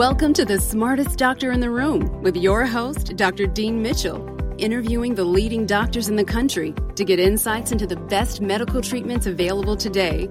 Welcome 0.00 0.32
to 0.32 0.46
the 0.46 0.58
smartest 0.58 1.18
doctor 1.18 1.52
in 1.52 1.60
the 1.60 1.68
room 1.68 2.22
with 2.22 2.34
your 2.34 2.64
host, 2.64 3.16
Dr. 3.16 3.46
Dean 3.46 3.82
Mitchell, 3.82 4.34
interviewing 4.56 5.14
the 5.14 5.24
leading 5.24 5.66
doctors 5.66 6.08
in 6.08 6.16
the 6.16 6.24
country 6.24 6.74
to 6.94 7.04
get 7.04 7.20
insights 7.20 7.70
into 7.70 7.86
the 7.86 7.96
best 7.96 8.40
medical 8.40 8.80
treatments 8.80 9.26
available 9.26 9.76
today. 9.76 10.30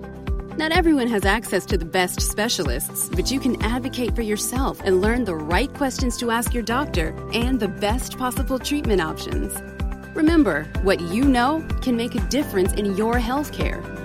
Not 0.58 0.72
everyone 0.72 1.08
has 1.10 1.24
access 1.24 1.68
to 1.68 1.78
the 1.78 1.86
best 1.86 2.20
specialists, 2.20 3.10
but 3.10 3.30
you 3.30 3.40
can 3.40 3.62
advocate 3.62 4.16
for 4.16 4.24
yourself 4.24 4.82
and 4.84 5.02
learn 5.02 5.24
the 5.24 5.36
right 5.36 5.72
questions 5.76 6.18
to 6.18 6.32
ask 6.32 6.52
your 6.52 6.64
doctor 6.64 7.16
and 7.32 7.60
the 7.60 7.68
best 7.68 8.18
possible 8.18 8.58
treatment 8.58 9.02
options. 9.02 9.56
Remember, 10.16 10.64
what 10.82 11.00
you 11.00 11.26
know 11.26 11.64
can 11.84 11.96
make 11.96 12.16
a 12.16 12.28
difference 12.30 12.74
in 12.74 12.98
your 12.98 13.20
healthcare. 13.20 13.99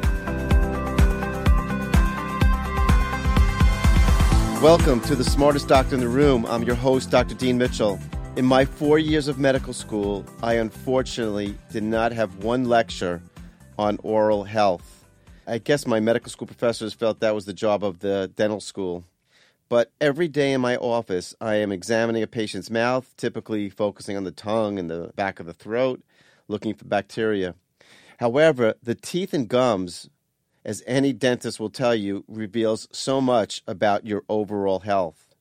Welcome 4.64 5.02
to 5.02 5.14
the 5.14 5.24
smartest 5.24 5.68
doctor 5.68 5.94
in 5.94 6.00
the 6.00 6.08
room. 6.08 6.46
I'm 6.46 6.62
your 6.62 6.74
host, 6.74 7.10
Dr. 7.10 7.34
Dean 7.34 7.58
Mitchell. 7.58 8.00
In 8.36 8.46
my 8.46 8.64
four 8.64 8.98
years 8.98 9.28
of 9.28 9.38
medical 9.38 9.74
school, 9.74 10.24
I 10.42 10.54
unfortunately 10.54 11.58
did 11.70 11.82
not 11.82 12.12
have 12.12 12.42
one 12.42 12.64
lecture 12.64 13.20
on 13.78 13.98
oral 14.02 14.44
health. 14.44 15.04
I 15.46 15.58
guess 15.58 15.86
my 15.86 16.00
medical 16.00 16.30
school 16.30 16.46
professors 16.46 16.94
felt 16.94 17.20
that 17.20 17.34
was 17.34 17.44
the 17.44 17.52
job 17.52 17.84
of 17.84 17.98
the 17.98 18.32
dental 18.36 18.58
school. 18.58 19.04
But 19.68 19.92
every 20.00 20.28
day 20.28 20.54
in 20.54 20.62
my 20.62 20.76
office, 20.76 21.34
I 21.42 21.56
am 21.56 21.70
examining 21.70 22.22
a 22.22 22.26
patient's 22.26 22.70
mouth, 22.70 23.12
typically 23.18 23.68
focusing 23.68 24.16
on 24.16 24.24
the 24.24 24.32
tongue 24.32 24.78
and 24.78 24.88
the 24.88 25.12
back 25.14 25.40
of 25.40 25.44
the 25.44 25.52
throat, 25.52 26.00
looking 26.48 26.72
for 26.72 26.86
bacteria. 26.86 27.54
However, 28.18 28.76
the 28.82 28.94
teeth 28.94 29.34
and 29.34 29.46
gums 29.46 30.08
as 30.64 30.82
any 30.86 31.12
dentist 31.12 31.60
will 31.60 31.70
tell 31.70 31.94
you, 31.94 32.24
reveals 32.26 32.88
so 32.90 33.20
much 33.20 33.62
about 33.66 34.06
your 34.06 34.24
overall 34.28 34.80
health. 34.80 35.34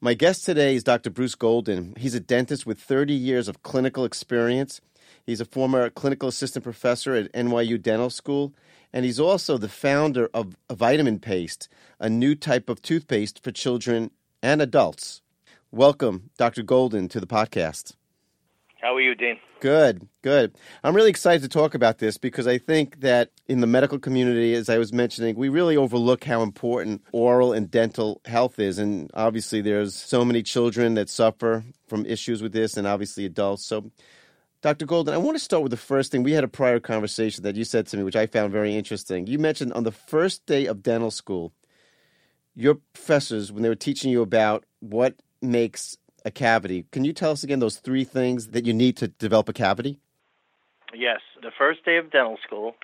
My 0.00 0.14
guest 0.14 0.44
today 0.44 0.74
is 0.74 0.84
Dr. 0.84 1.10
Bruce 1.10 1.34
Golden. 1.34 1.94
He's 1.96 2.14
a 2.14 2.20
dentist 2.20 2.66
with 2.66 2.80
30 2.80 3.12
years 3.12 3.48
of 3.48 3.62
clinical 3.62 4.04
experience. 4.04 4.80
He's 5.24 5.40
a 5.40 5.44
former 5.44 5.90
clinical 5.90 6.28
assistant 6.28 6.64
professor 6.64 7.14
at 7.14 7.32
NYU 7.32 7.80
Dental 7.80 8.10
School, 8.10 8.54
and 8.92 9.04
he's 9.04 9.20
also 9.20 9.58
the 9.58 9.68
founder 9.68 10.28
of 10.34 10.56
Vitamin 10.72 11.20
Paste, 11.20 11.68
a 12.00 12.08
new 12.08 12.34
type 12.34 12.68
of 12.68 12.82
toothpaste 12.82 13.42
for 13.42 13.52
children 13.52 14.10
and 14.42 14.62
adults. 14.62 15.22
Welcome, 15.70 16.30
Dr. 16.38 16.62
Golden, 16.62 17.08
to 17.08 17.20
the 17.20 17.26
podcast. 17.26 17.94
How 18.80 18.96
are 18.96 19.00
you, 19.00 19.14
Dean? 19.14 19.38
Good, 19.60 20.08
good. 20.22 20.56
I'm 20.82 20.96
really 20.96 21.10
excited 21.10 21.42
to 21.42 21.48
talk 21.48 21.74
about 21.74 21.98
this 21.98 22.16
because 22.16 22.46
I 22.46 22.56
think 22.56 23.00
that 23.00 23.30
in 23.46 23.60
the 23.60 23.66
medical 23.66 23.98
community, 23.98 24.54
as 24.54 24.70
I 24.70 24.78
was 24.78 24.90
mentioning, 24.90 25.36
we 25.36 25.50
really 25.50 25.76
overlook 25.76 26.24
how 26.24 26.42
important 26.42 27.02
oral 27.12 27.52
and 27.52 27.70
dental 27.70 28.22
health 28.24 28.58
is. 28.58 28.78
And 28.78 29.10
obviously, 29.12 29.60
there's 29.60 29.94
so 29.94 30.24
many 30.24 30.42
children 30.42 30.94
that 30.94 31.10
suffer 31.10 31.62
from 31.88 32.06
issues 32.06 32.40
with 32.40 32.52
this, 32.52 32.78
and 32.78 32.86
obviously 32.86 33.26
adults. 33.26 33.66
So, 33.66 33.90
Dr. 34.62 34.86
Golden, 34.86 35.12
I 35.12 35.18
want 35.18 35.36
to 35.36 35.44
start 35.44 35.62
with 35.62 35.72
the 35.72 35.76
first 35.76 36.10
thing. 36.10 36.22
We 36.22 36.32
had 36.32 36.44
a 36.44 36.48
prior 36.48 36.80
conversation 36.80 37.42
that 37.42 37.56
you 37.56 37.64
said 37.64 37.86
to 37.88 37.98
me, 37.98 38.02
which 38.02 38.16
I 38.16 38.26
found 38.26 38.50
very 38.50 38.74
interesting. 38.74 39.26
You 39.26 39.38
mentioned 39.38 39.74
on 39.74 39.84
the 39.84 39.92
first 39.92 40.46
day 40.46 40.64
of 40.64 40.82
dental 40.82 41.10
school, 41.10 41.52
your 42.54 42.76
professors, 42.94 43.52
when 43.52 43.62
they 43.62 43.68
were 43.68 43.74
teaching 43.74 44.10
you 44.10 44.22
about 44.22 44.64
what 44.80 45.16
makes 45.42 45.98
a 46.24 46.30
cavity. 46.30 46.86
Can 46.92 47.04
you 47.04 47.12
tell 47.12 47.32
us 47.32 47.42
again 47.42 47.58
those 47.60 47.76
three 47.76 48.04
things 48.04 48.48
that 48.48 48.64
you 48.64 48.72
need 48.72 48.96
to 48.98 49.08
develop 49.08 49.48
a 49.48 49.52
cavity? 49.52 49.98
Yes. 50.94 51.20
The 51.42 51.50
first 51.56 51.84
day 51.84 51.96
of 51.96 52.10
dental 52.10 52.38
school, 52.44 52.74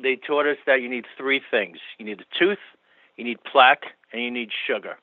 they 0.00 0.16
taught 0.16 0.46
us 0.46 0.58
that 0.66 0.82
you 0.82 0.88
need 0.88 1.04
three 1.16 1.40
things 1.50 1.78
you 1.98 2.04
need 2.04 2.20
a 2.20 2.38
tooth, 2.38 2.58
you 3.16 3.24
need 3.24 3.38
plaque, 3.50 3.84
and 4.12 4.22
you 4.22 4.30
need 4.30 4.50
sugar 4.66 4.96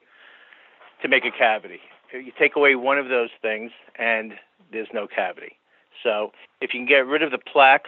to 1.02 1.08
make 1.08 1.26
a 1.26 1.32
cavity. 1.32 1.80
You 2.14 2.32
take 2.38 2.56
away 2.56 2.76
one 2.76 3.00
of 3.00 3.10
those 3.10 3.30
things, 3.42 3.72
and 3.98 4.34
there's 4.72 4.88
no 4.94 5.08
cavity. 5.08 5.58
So 6.04 6.32
if 6.62 6.74
you 6.74 6.80
can 6.80 6.88
get 6.88 7.08
rid 7.08 7.24
of 7.24 7.32
the 7.32 7.40
plaque 7.40 7.88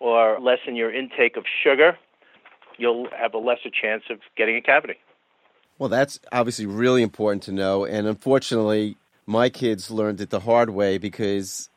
or 0.00 0.40
lessen 0.40 0.74
your 0.74 0.92
intake 0.92 1.36
of 1.36 1.44
sugar, 1.62 1.96
you'll 2.78 3.08
have 3.16 3.34
a 3.34 3.38
lesser 3.38 3.70
chance 3.70 4.04
of 4.10 4.18
getting 4.36 4.56
a 4.56 4.62
cavity. 4.62 4.96
Well, 5.78 5.88
that's 5.88 6.18
obviously 6.32 6.66
really 6.66 7.02
important 7.02 7.42
to 7.44 7.52
know. 7.52 7.84
And 7.84 8.06
unfortunately, 8.06 8.96
my 9.30 9.48
kids 9.48 9.92
learned 9.92 10.20
it 10.20 10.30
the 10.30 10.40
hard 10.40 10.70
way 10.70 10.98
because, 10.98 11.70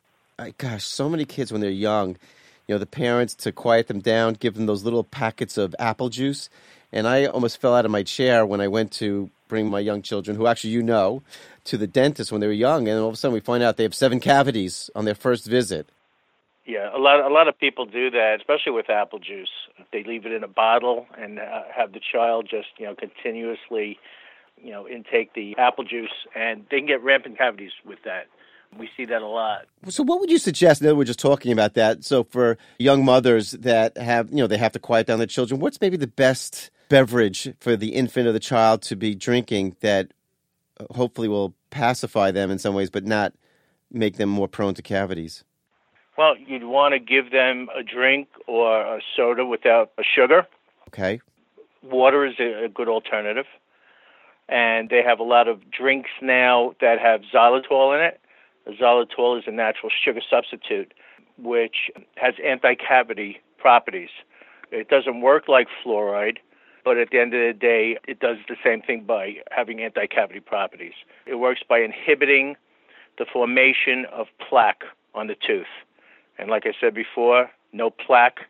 gosh, 0.58 0.84
so 0.84 1.08
many 1.08 1.24
kids 1.24 1.52
when 1.52 1.60
they're 1.60 1.70
young, 1.70 2.16
you 2.66 2.74
know, 2.74 2.78
the 2.78 2.86
parents 2.86 3.34
to 3.36 3.52
quiet 3.52 3.86
them 3.86 4.00
down, 4.00 4.34
give 4.34 4.54
them 4.54 4.66
those 4.66 4.82
little 4.82 5.04
packets 5.04 5.56
of 5.56 5.74
apple 5.78 6.08
juice. 6.08 6.50
And 6.92 7.06
I 7.06 7.26
almost 7.26 7.60
fell 7.60 7.74
out 7.74 7.84
of 7.84 7.92
my 7.92 8.02
chair 8.02 8.44
when 8.44 8.60
I 8.60 8.66
went 8.66 8.90
to 8.94 9.30
bring 9.46 9.70
my 9.70 9.78
young 9.78 10.02
children, 10.02 10.36
who 10.36 10.48
actually 10.48 10.70
you 10.70 10.82
know, 10.82 11.22
to 11.64 11.76
the 11.76 11.86
dentist 11.86 12.32
when 12.32 12.40
they 12.40 12.48
were 12.48 12.52
young. 12.52 12.88
And 12.88 12.98
all 12.98 13.08
of 13.08 13.14
a 13.14 13.16
sudden 13.16 13.34
we 13.34 13.40
find 13.40 13.62
out 13.62 13.76
they 13.76 13.84
have 13.84 13.94
seven 13.94 14.18
cavities 14.18 14.90
on 14.96 15.04
their 15.04 15.14
first 15.14 15.46
visit. 15.46 15.88
Yeah, 16.66 16.88
a 16.96 16.98
lot 16.98 17.20
a 17.20 17.32
lot 17.32 17.46
of 17.46 17.58
people 17.58 17.84
do 17.84 18.10
that, 18.10 18.38
especially 18.40 18.72
with 18.72 18.88
apple 18.88 19.18
juice. 19.18 19.50
They 19.92 20.02
leave 20.02 20.24
it 20.24 20.32
in 20.32 20.42
a 20.42 20.48
bottle 20.48 21.06
and 21.18 21.38
uh, 21.38 21.62
have 21.76 21.92
the 21.92 22.00
child 22.00 22.48
just 22.50 22.68
you 22.78 22.86
know 22.86 22.94
continuously 22.94 23.98
you 24.62 24.70
know, 24.70 24.88
intake 24.88 25.34
the 25.34 25.56
apple 25.58 25.84
juice, 25.84 26.10
and 26.34 26.64
they 26.70 26.78
can 26.78 26.86
get 26.86 27.02
rampant 27.02 27.38
cavities 27.38 27.72
with 27.84 27.98
that. 28.04 28.26
We 28.78 28.88
see 28.96 29.04
that 29.04 29.22
a 29.22 29.26
lot. 29.26 29.66
So, 29.88 30.02
what 30.02 30.20
would 30.20 30.30
you 30.30 30.38
suggest? 30.38 30.82
Now 30.82 30.94
we're 30.94 31.04
just 31.04 31.18
talking 31.18 31.52
about 31.52 31.74
that. 31.74 32.04
So, 32.04 32.24
for 32.24 32.58
young 32.78 33.04
mothers 33.04 33.52
that 33.52 33.96
have, 33.96 34.30
you 34.30 34.36
know, 34.36 34.46
they 34.46 34.56
have 34.56 34.72
to 34.72 34.78
quiet 34.78 35.06
down 35.06 35.18
their 35.18 35.26
children, 35.26 35.60
what's 35.60 35.80
maybe 35.80 35.96
the 35.96 36.08
best 36.08 36.70
beverage 36.88 37.52
for 37.60 37.76
the 37.76 37.94
infant 37.94 38.26
or 38.26 38.32
the 38.32 38.40
child 38.40 38.82
to 38.82 38.96
be 38.96 39.14
drinking 39.14 39.76
that 39.80 40.12
uh, 40.80 40.86
hopefully 40.92 41.28
will 41.28 41.54
pacify 41.70 42.30
them 42.30 42.50
in 42.50 42.58
some 42.58 42.74
ways, 42.74 42.90
but 42.90 43.04
not 43.04 43.32
make 43.92 44.16
them 44.16 44.28
more 44.28 44.48
prone 44.48 44.74
to 44.74 44.82
cavities? 44.82 45.44
Well, 46.16 46.36
you'd 46.36 46.64
want 46.64 46.94
to 46.94 46.98
give 46.98 47.30
them 47.30 47.68
a 47.76 47.82
drink 47.82 48.28
or 48.46 48.96
a 48.96 49.00
soda 49.16 49.44
without 49.44 49.92
a 49.98 50.02
sugar. 50.02 50.46
Okay. 50.88 51.20
Water 51.82 52.24
is 52.24 52.34
a 52.38 52.68
good 52.68 52.88
alternative 52.88 53.46
and 54.48 54.90
they 54.90 55.02
have 55.02 55.18
a 55.18 55.24
lot 55.24 55.48
of 55.48 55.70
drinks 55.70 56.10
now 56.20 56.74
that 56.80 56.98
have 56.98 57.22
xylitol 57.32 57.94
in 57.96 58.04
it. 58.04 58.20
Xylitol 58.80 59.38
is 59.38 59.44
a 59.46 59.50
natural 59.50 59.90
sugar 60.04 60.20
substitute 60.28 60.92
which 61.36 61.90
has 62.16 62.34
anti-cavity 62.44 63.40
properties. 63.58 64.10
It 64.70 64.88
doesn't 64.88 65.20
work 65.20 65.48
like 65.48 65.68
fluoride, 65.84 66.38
but 66.84 66.96
at 66.98 67.10
the 67.10 67.18
end 67.20 67.34
of 67.34 67.40
the 67.40 67.58
day, 67.58 67.98
it 68.06 68.20
does 68.20 68.36
the 68.48 68.56
same 68.62 68.82
thing 68.82 69.04
by 69.04 69.36
having 69.50 69.80
anti-cavity 69.80 70.40
properties. 70.40 70.92
It 71.26 71.36
works 71.36 71.62
by 71.68 71.80
inhibiting 71.80 72.56
the 73.18 73.26
formation 73.30 74.06
of 74.12 74.26
plaque 74.38 74.84
on 75.14 75.26
the 75.26 75.34
tooth. 75.34 75.66
And 76.38 76.50
like 76.50 76.66
I 76.66 76.72
said 76.80 76.94
before, 76.94 77.50
no 77.72 77.90
plaque 77.90 78.40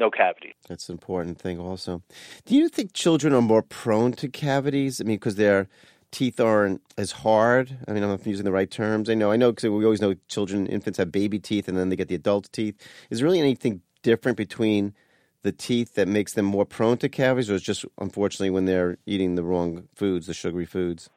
no 0.00 0.10
cavity. 0.10 0.54
That's 0.68 0.88
an 0.88 0.94
important 0.94 1.38
thing, 1.38 1.60
also. 1.60 2.02
Do 2.46 2.56
you 2.56 2.68
think 2.68 2.92
children 2.92 3.32
are 3.32 3.42
more 3.42 3.62
prone 3.62 4.12
to 4.14 4.28
cavities? 4.28 5.00
I 5.00 5.04
mean, 5.04 5.16
because 5.16 5.36
their 5.36 5.68
teeth 6.10 6.40
aren't 6.40 6.82
as 6.98 7.12
hard. 7.12 7.78
I 7.86 7.92
mean, 7.92 8.02
I'm 8.02 8.10
not 8.10 8.26
using 8.26 8.44
the 8.44 8.52
right 8.52 8.70
terms. 8.70 9.08
I 9.08 9.14
know, 9.14 9.30
I 9.30 9.36
know, 9.36 9.52
because 9.52 9.70
we 9.70 9.84
always 9.84 10.00
know 10.00 10.14
children, 10.26 10.66
infants 10.66 10.98
have 10.98 11.12
baby 11.12 11.38
teeth, 11.38 11.68
and 11.68 11.76
then 11.76 11.90
they 11.90 11.96
get 11.96 12.08
the 12.08 12.14
adult 12.16 12.50
teeth. 12.52 12.76
Is 13.10 13.18
there 13.18 13.26
really 13.26 13.38
anything 13.38 13.82
different 14.02 14.36
between 14.36 14.94
the 15.42 15.52
teeth 15.52 15.94
that 15.94 16.08
makes 16.08 16.32
them 16.32 16.44
more 16.44 16.66
prone 16.66 16.98
to 16.98 17.08
cavities, 17.08 17.50
or 17.50 17.54
is 17.54 17.62
just 17.62 17.84
unfortunately 17.98 18.50
when 18.50 18.64
they're 18.64 18.98
eating 19.06 19.34
the 19.34 19.44
wrong 19.44 19.88
foods, 19.94 20.26
the 20.26 20.34
sugary 20.34 20.66
foods? 20.66 21.08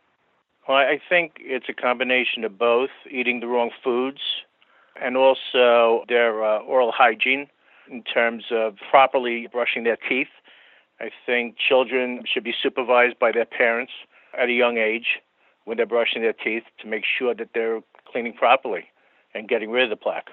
Well, 0.68 0.78
I 0.78 1.00
think 1.10 1.34
it's 1.40 1.66
a 1.68 1.74
combination 1.74 2.46
of 2.46 2.58
both 2.58 2.92
eating 3.12 3.42
the 3.42 3.48
wrong 3.48 3.72
foods 3.84 4.22
and 5.02 5.18
also 5.18 6.06
their 6.08 6.44
uh, 6.44 6.60
oral 6.60 6.94
hygiene 6.94 7.48
in 7.90 8.04
terms 8.04 8.46
of 8.52 8.76
properly 8.90 9.48
brushing 9.52 9.84
their 9.84 9.98
teeth. 9.98 10.28
I 11.00 11.10
think 11.26 11.56
children 11.58 12.24
should 12.32 12.44
be 12.44 12.54
supervised 12.62 13.20
by 13.20 13.32
their 13.32 13.46
parents 13.46 13.92
at 14.40 14.50
a 14.50 14.54
young 14.54 14.78
age 14.78 15.20
when 15.66 15.78
they're 15.78 15.86
brushing 15.86 16.22
their 16.22 16.34
teeth 16.34 16.64
to 16.82 16.88
make 16.88 17.04
sure 17.18 17.34
that 17.36 17.50
they're 17.54 17.82
cleaning 18.12 18.34
properly 18.34 18.86
and 19.34 19.48
getting 19.48 19.72
rid 19.72 19.84
of 19.84 19.90
the 19.90 19.96
plaque. 19.96 20.30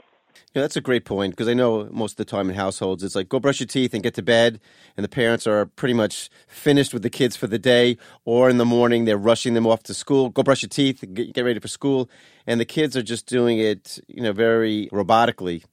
Yeah, 0.54 0.62
that's 0.62 0.76
a 0.76 0.80
great 0.80 1.04
point 1.04 1.32
because 1.32 1.48
I 1.48 1.54
know 1.54 1.88
most 1.90 2.12
of 2.12 2.16
the 2.18 2.24
time 2.24 2.48
in 2.48 2.56
households 2.56 3.02
it's 3.02 3.14
like 3.14 3.28
go 3.28 3.40
brush 3.40 3.60
your 3.60 3.66
teeth 3.66 3.94
and 3.94 4.02
get 4.02 4.14
to 4.14 4.22
bed, 4.22 4.60
and 4.96 5.04
the 5.04 5.08
parents 5.08 5.46
are 5.46 5.66
pretty 5.66 5.94
much 5.94 6.30
finished 6.46 6.92
with 6.92 7.02
the 7.02 7.10
kids 7.10 7.36
for 7.36 7.46
the 7.46 7.58
day, 7.58 7.98
or 8.24 8.48
in 8.48 8.58
the 8.58 8.64
morning 8.64 9.04
they're 9.04 9.16
rushing 9.16 9.54
them 9.54 9.66
off 9.66 9.82
to 9.84 9.94
school. 9.94 10.28
Go 10.28 10.42
brush 10.42 10.62
your 10.62 10.68
teeth, 10.68 11.04
get, 11.14 11.32
get 11.32 11.44
ready 11.44 11.60
for 11.60 11.68
school, 11.68 12.08
and 12.46 12.60
the 12.60 12.64
kids 12.64 12.96
are 12.96 13.02
just 13.02 13.26
doing 13.26 13.58
it, 13.58 13.98
you 14.08 14.22
know, 14.22 14.32
very 14.32 14.88
robotically 14.92 15.64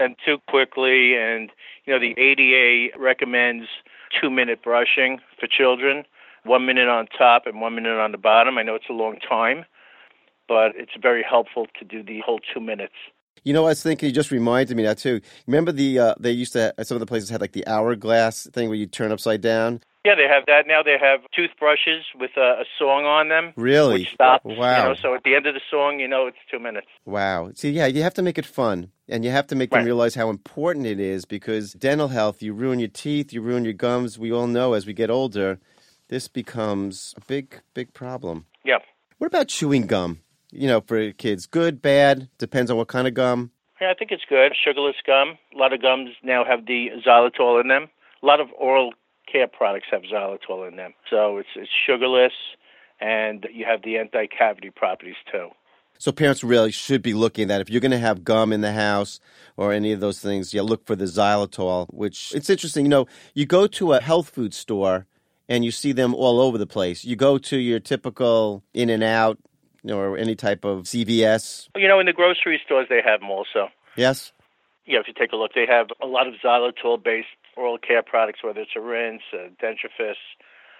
and 0.00 0.16
too 0.24 0.38
quickly. 0.48 1.14
And, 1.16 1.50
you 1.84 1.92
know, 1.92 2.00
the 2.00 2.14
ADA 2.20 2.98
recommends 2.98 3.66
two 4.20 4.30
minute 4.30 4.62
brushing 4.62 5.18
for 5.38 5.46
children, 5.46 6.04
one 6.44 6.66
minute 6.66 6.88
on 6.88 7.06
top 7.06 7.46
and 7.46 7.60
one 7.60 7.74
minute 7.74 7.98
on 7.98 8.12
the 8.12 8.18
bottom. 8.18 8.58
I 8.58 8.62
know 8.62 8.74
it's 8.74 8.88
a 8.88 8.94
long 8.94 9.18
time, 9.18 9.64
but 10.48 10.72
it's 10.74 10.92
very 11.00 11.24
helpful 11.28 11.66
to 11.78 11.84
do 11.84 12.02
the 12.02 12.20
whole 12.24 12.40
two 12.52 12.60
minutes. 12.60 12.94
You 13.44 13.52
know, 13.52 13.66
I 13.66 13.68
was 13.68 13.82
thinking, 13.82 14.08
you 14.08 14.12
just 14.14 14.32
reminded 14.32 14.76
me 14.76 14.82
that 14.84 14.98
too. 14.98 15.20
Remember 15.46 15.70
the, 15.70 15.98
uh, 15.98 16.14
they 16.18 16.32
used 16.32 16.52
to, 16.54 16.74
some 16.82 16.96
of 16.96 17.00
the 17.00 17.06
places 17.06 17.30
had 17.30 17.40
like 17.40 17.52
the 17.52 17.66
hourglass 17.66 18.48
thing 18.52 18.68
where 18.68 18.76
you 18.76 18.86
turn 18.86 19.12
upside 19.12 19.40
down? 19.40 19.82
Yeah, 20.06 20.14
they 20.14 20.32
have 20.32 20.46
that 20.46 20.68
now. 20.68 20.84
They 20.84 20.98
have 21.00 21.28
toothbrushes 21.34 22.04
with 22.14 22.30
a, 22.36 22.60
a 22.60 22.64
song 22.78 23.06
on 23.06 23.28
them. 23.28 23.52
Really? 23.56 24.02
Which 24.02 24.14
stops. 24.14 24.44
Wow. 24.44 24.54
You 24.54 24.88
know, 24.90 24.94
so 25.02 25.14
at 25.16 25.24
the 25.24 25.34
end 25.34 25.48
of 25.48 25.54
the 25.54 25.60
song, 25.68 25.98
you 25.98 26.06
know 26.06 26.28
it's 26.28 26.36
two 26.48 26.60
minutes. 26.60 26.86
Wow. 27.04 27.50
See, 27.56 27.70
yeah, 27.70 27.86
you 27.86 28.04
have 28.04 28.14
to 28.14 28.22
make 28.22 28.38
it 28.38 28.46
fun. 28.46 28.92
And 29.08 29.24
you 29.24 29.32
have 29.32 29.48
to 29.48 29.56
make 29.56 29.70
them 29.70 29.84
realize 29.84 30.14
how 30.14 30.30
important 30.30 30.86
it 30.86 31.00
is 31.00 31.24
because 31.24 31.72
dental 31.72 32.06
health, 32.06 32.40
you 32.40 32.52
ruin 32.52 32.78
your 32.78 32.88
teeth, 32.88 33.32
you 33.32 33.42
ruin 33.42 33.64
your 33.64 33.72
gums. 33.72 34.16
We 34.16 34.30
all 34.30 34.46
know 34.46 34.74
as 34.74 34.86
we 34.86 34.92
get 34.92 35.10
older, 35.10 35.58
this 36.06 36.28
becomes 36.28 37.12
a 37.16 37.20
big, 37.26 37.60
big 37.74 37.92
problem. 37.92 38.46
Yeah. 38.64 38.78
What 39.18 39.26
about 39.26 39.48
chewing 39.48 39.88
gum? 39.88 40.20
You 40.52 40.68
know, 40.68 40.82
for 40.82 41.10
kids, 41.14 41.46
good, 41.46 41.82
bad, 41.82 42.28
depends 42.38 42.70
on 42.70 42.76
what 42.76 42.86
kind 42.86 43.08
of 43.08 43.14
gum. 43.14 43.50
Yeah, 43.80 43.90
I 43.90 43.94
think 43.94 44.12
it's 44.12 44.24
good. 44.28 44.52
Sugarless 44.54 44.94
gum. 45.04 45.36
A 45.52 45.58
lot 45.58 45.72
of 45.72 45.82
gums 45.82 46.10
now 46.22 46.44
have 46.44 46.66
the 46.66 46.90
xylitol 47.04 47.60
in 47.60 47.66
them. 47.66 47.88
A 48.22 48.26
lot 48.26 48.38
of 48.38 48.48
oral 48.56 48.92
products 49.52 49.86
have 49.90 50.02
xylitol 50.02 50.66
in 50.68 50.76
them. 50.76 50.94
So 51.10 51.38
it's 51.38 51.48
it's 51.56 51.70
sugarless, 51.86 52.32
and 53.00 53.46
you 53.52 53.64
have 53.66 53.82
the 53.82 53.98
anti-cavity 53.98 54.70
properties 54.70 55.16
too. 55.30 55.48
So 55.98 56.12
parents 56.12 56.44
really 56.44 56.72
should 56.72 57.02
be 57.02 57.14
looking 57.14 57.44
at 57.44 57.48
that. 57.48 57.60
If 57.60 57.70
you're 57.70 57.80
going 57.80 57.90
to 57.90 57.98
have 57.98 58.24
gum 58.24 58.52
in 58.52 58.60
the 58.60 58.72
house 58.72 59.18
or 59.56 59.72
any 59.72 59.92
of 59.92 60.00
those 60.00 60.20
things, 60.20 60.52
yeah, 60.52 60.62
look 60.62 60.86
for 60.86 60.94
the 60.94 61.06
xylitol, 61.06 61.86
which 61.90 62.34
it's 62.34 62.50
interesting. 62.50 62.84
You 62.84 62.90
know, 62.90 63.06
you 63.34 63.46
go 63.46 63.66
to 63.66 63.94
a 63.94 64.00
health 64.00 64.30
food 64.30 64.52
store 64.52 65.06
and 65.48 65.64
you 65.64 65.70
see 65.70 65.92
them 65.92 66.14
all 66.14 66.40
over 66.40 66.58
the 66.58 66.66
place. 66.66 67.04
You 67.04 67.16
go 67.16 67.38
to 67.38 67.56
your 67.56 67.80
typical 67.80 68.62
In 68.74 68.90
and 68.90 69.02
Out 69.02 69.38
or 69.84 70.18
any 70.18 70.34
type 70.34 70.64
of 70.64 70.84
CVS. 70.84 71.68
You 71.76 71.88
know, 71.88 72.00
in 72.00 72.06
the 72.06 72.12
grocery 72.12 72.60
stores 72.64 72.86
they 72.88 73.00
have 73.04 73.20
them 73.20 73.30
also. 73.30 73.68
Yes? 73.96 74.32
Yeah, 74.86 75.00
if 75.00 75.08
you 75.08 75.14
take 75.18 75.32
a 75.32 75.36
look, 75.36 75.52
they 75.54 75.66
have 75.66 75.88
a 76.02 76.06
lot 76.06 76.28
of 76.28 76.34
xylitol-based 76.44 77.26
oral 77.56 77.78
care 77.78 78.02
products, 78.02 78.40
whether 78.44 78.60
it's 78.60 78.72
a 78.76 78.80
rinse, 78.80 79.22
a 79.32 79.48
dentifrice. 79.62 80.14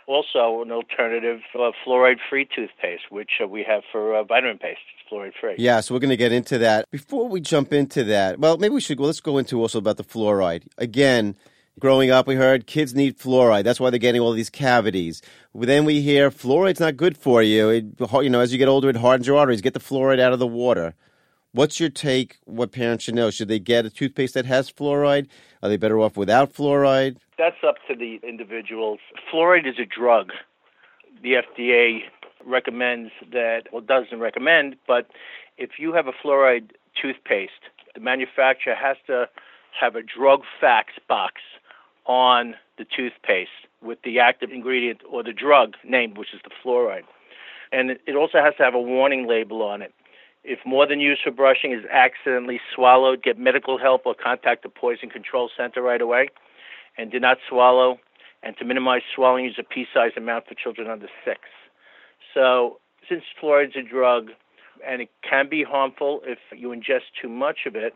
Also, 0.08 0.62
an 0.62 0.70
alternative 0.70 1.40
uh, 1.56 1.72
fluoride-free 1.84 2.48
toothpaste, 2.54 3.10
which 3.10 3.40
uh, 3.42 3.48
we 3.48 3.64
have 3.68 3.82
for 3.90 4.14
uh, 4.14 4.22
vitamin 4.22 4.56
paste. 4.56 4.78
It's 4.94 5.12
fluoride-free. 5.12 5.56
Yeah, 5.58 5.80
so 5.80 5.94
we're 5.94 6.00
going 6.00 6.10
to 6.10 6.16
get 6.16 6.30
into 6.30 6.58
that. 6.58 6.88
Before 6.92 7.28
we 7.28 7.40
jump 7.40 7.72
into 7.72 8.04
that, 8.04 8.38
well, 8.38 8.56
maybe 8.56 8.74
we 8.74 8.80
should, 8.80 9.00
well, 9.00 9.06
let's 9.08 9.18
go 9.18 9.36
into 9.36 9.60
also 9.60 9.78
about 9.78 9.96
the 9.96 10.04
fluoride. 10.04 10.62
Again, 10.78 11.34
growing 11.80 12.12
up, 12.12 12.28
we 12.28 12.36
heard 12.36 12.68
kids 12.68 12.94
need 12.94 13.18
fluoride. 13.18 13.64
That's 13.64 13.80
why 13.80 13.90
they're 13.90 13.98
getting 13.98 14.20
all 14.20 14.30
these 14.30 14.48
cavities. 14.48 15.22
Then 15.52 15.84
we 15.84 16.02
hear 16.02 16.30
fluoride's 16.30 16.78
not 16.78 16.96
good 16.96 17.18
for 17.18 17.42
you. 17.42 17.68
It, 17.70 17.84
you 18.22 18.30
know, 18.30 18.40
as 18.40 18.52
you 18.52 18.58
get 18.58 18.68
older, 18.68 18.88
it 18.88 18.96
hardens 18.96 19.26
your 19.26 19.38
arteries. 19.38 19.60
Get 19.60 19.74
the 19.74 19.80
fluoride 19.80 20.20
out 20.20 20.32
of 20.32 20.38
the 20.38 20.46
water. 20.46 20.94
What's 21.56 21.80
your 21.80 21.88
take? 21.88 22.36
What 22.44 22.70
parents 22.70 23.04
should 23.04 23.14
know? 23.14 23.30
Should 23.30 23.48
they 23.48 23.58
get 23.58 23.86
a 23.86 23.90
toothpaste 23.90 24.34
that 24.34 24.44
has 24.44 24.70
fluoride? 24.70 25.26
Are 25.62 25.70
they 25.70 25.78
better 25.78 25.98
off 25.98 26.14
without 26.14 26.52
fluoride? 26.52 27.16
That's 27.38 27.56
up 27.66 27.76
to 27.88 27.94
the 27.96 28.20
individuals. 28.22 28.98
Fluoride 29.32 29.66
is 29.66 29.76
a 29.78 29.86
drug. 29.86 30.32
The 31.22 31.36
FDA 31.36 32.00
recommends 32.44 33.10
that, 33.32 33.68
well, 33.72 33.80
doesn't 33.80 34.20
recommend, 34.20 34.76
but 34.86 35.08
if 35.56 35.78
you 35.78 35.94
have 35.94 36.06
a 36.06 36.12
fluoride 36.12 36.72
toothpaste, 37.00 37.52
the 37.94 38.00
manufacturer 38.00 38.74
has 38.74 38.98
to 39.06 39.26
have 39.80 39.96
a 39.96 40.02
drug 40.02 40.42
facts 40.60 40.98
box 41.08 41.36
on 42.04 42.54
the 42.76 42.84
toothpaste 42.84 43.48
with 43.80 43.96
the 44.04 44.20
active 44.20 44.50
ingredient 44.50 45.00
or 45.10 45.22
the 45.22 45.32
drug 45.32 45.72
name, 45.84 46.12
which 46.16 46.34
is 46.34 46.40
the 46.44 46.50
fluoride. 46.62 47.04
And 47.72 47.92
it 48.06 48.14
also 48.14 48.42
has 48.42 48.52
to 48.58 48.62
have 48.62 48.74
a 48.74 48.80
warning 48.80 49.26
label 49.26 49.62
on 49.62 49.80
it. 49.80 49.94
If 50.48 50.60
more 50.64 50.86
than 50.86 51.00
used 51.00 51.22
for 51.24 51.32
brushing 51.32 51.72
is 51.72 51.84
accidentally 51.90 52.60
swallowed, 52.72 53.20
get 53.24 53.36
medical 53.36 53.78
help 53.78 54.06
or 54.06 54.14
contact 54.14 54.62
the 54.62 54.68
Poison 54.68 55.10
Control 55.10 55.50
Center 55.56 55.82
right 55.82 56.00
away. 56.00 56.28
And 56.96 57.10
do 57.10 57.18
not 57.18 57.38
swallow. 57.48 57.98
And 58.44 58.56
to 58.58 58.64
minimize 58.64 59.02
swallowing, 59.12 59.44
use 59.44 59.58
a 59.58 59.64
pea-sized 59.64 60.16
amount 60.16 60.46
for 60.46 60.54
children 60.54 60.88
under 60.88 61.08
six. 61.24 61.40
So, 62.32 62.78
since 63.08 63.24
fluoride's 63.42 63.74
a 63.74 63.82
drug, 63.82 64.28
and 64.86 65.02
it 65.02 65.08
can 65.28 65.48
be 65.48 65.64
harmful 65.64 66.20
if 66.24 66.38
you 66.56 66.68
ingest 66.68 67.10
too 67.20 67.28
much 67.28 67.60
of 67.66 67.74
it, 67.74 67.94